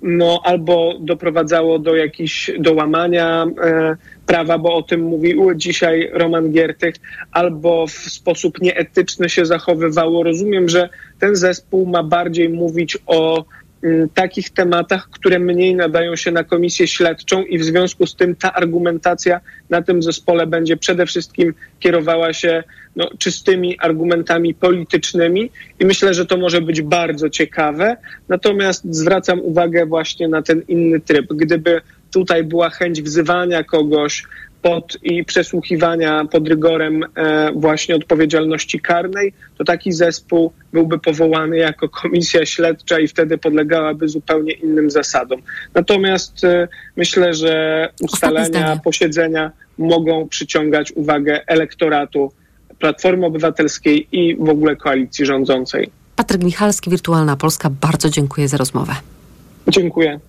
[0.02, 3.96] no, albo doprowadzało do jakichś do łamania e,
[4.26, 6.96] prawa, bo o tym mówił dzisiaj Roman Giertych,
[7.32, 10.24] albo w sposób nieetyczny się zachowywało.
[10.24, 13.46] Rozumiem, że ten zespół ma bardziej mówić o
[13.84, 18.36] mm, takich tematach, które mniej nadają się na komisję śledczą i w związku z tym
[18.36, 22.64] ta argumentacja na tym zespole będzie przede wszystkim kierowała się
[22.96, 27.98] no, czystymi argumentami politycznymi i myślę, że to może być bardzo ciekawe.
[28.30, 31.34] Natomiast zwracam uwagę właśnie na ten inny tryb.
[31.34, 31.82] Gdyby
[32.14, 34.24] tutaj była chęć wzywania kogoś
[34.62, 41.90] pod i przesłuchiwania pod rygorem e, właśnie odpowiedzialności karnej, to taki zespół byłby powołany jako
[41.90, 45.42] komisja śledcza i wtedy podlegałaby zupełnie innym zasadom.
[45.74, 52.32] Natomiast e, myślę, że ustalenia posiedzenia mogą przyciągać uwagę elektoratu
[52.80, 55.90] Platformy Obywatelskiej i w ogóle koalicji rządzącej.
[56.16, 58.96] Patryk Michalski, Wirtualna Polska, bardzo dziękuję za rozmowę.
[59.68, 60.20] Dziękuję.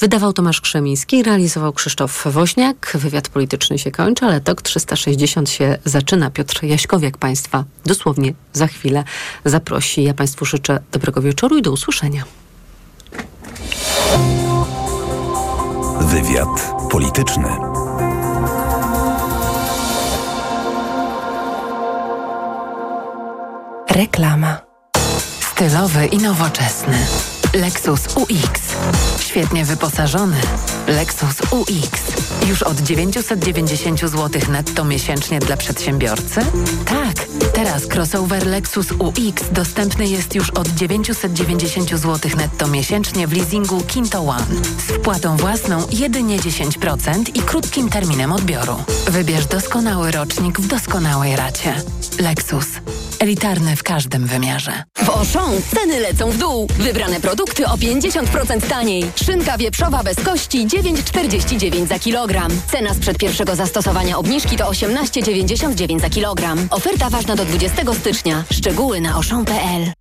[0.00, 2.92] Wydawał Tomasz Krzemiński, realizował Krzysztof Woźniak.
[2.94, 6.30] Wywiad polityczny się kończy, ale TOK 360 się zaczyna.
[6.30, 9.04] Piotr Jaśkowiak Państwa dosłownie za chwilę
[9.44, 10.02] zaprosi.
[10.02, 12.24] Ja Państwu życzę dobrego wieczoru i do usłyszenia.
[16.00, 17.48] Wywiad polityczny.
[23.90, 24.60] Reklama.
[25.40, 27.06] Stylowy i nowoczesny.
[27.58, 28.60] Lexus UX.
[29.20, 30.36] Świetnie wyposażony.
[30.86, 32.02] Lexus UX.
[32.46, 36.40] Już od 990 zł netto miesięcznie dla przedsiębiorcy?
[36.84, 37.26] Tak.
[37.52, 44.20] Teraz crossover Lexus UX dostępny jest już od 990 zł netto miesięcznie w leasingu Kinto
[44.20, 44.46] One.
[44.88, 48.76] Z wpłatą własną jedynie 10% i krótkim terminem odbioru.
[49.10, 51.74] Wybierz doskonały rocznik w doskonałej racie.
[52.18, 52.66] Lexus.
[53.18, 54.82] Elitarny w każdym wymiarze.
[54.96, 56.66] W Auchan ceny lecą w dół.
[56.78, 59.10] Wybrane produkty o 50% taniej.
[59.24, 62.50] Szynka wieprzowa bez kości 9,49 za kilogram.
[62.72, 66.68] Cena sprzed pierwszego zastosowania obniżki to 18,99 za kilogram.
[66.70, 68.44] Oferta ważna do 20 stycznia.
[68.52, 69.97] Szczegóły na auchan.pl.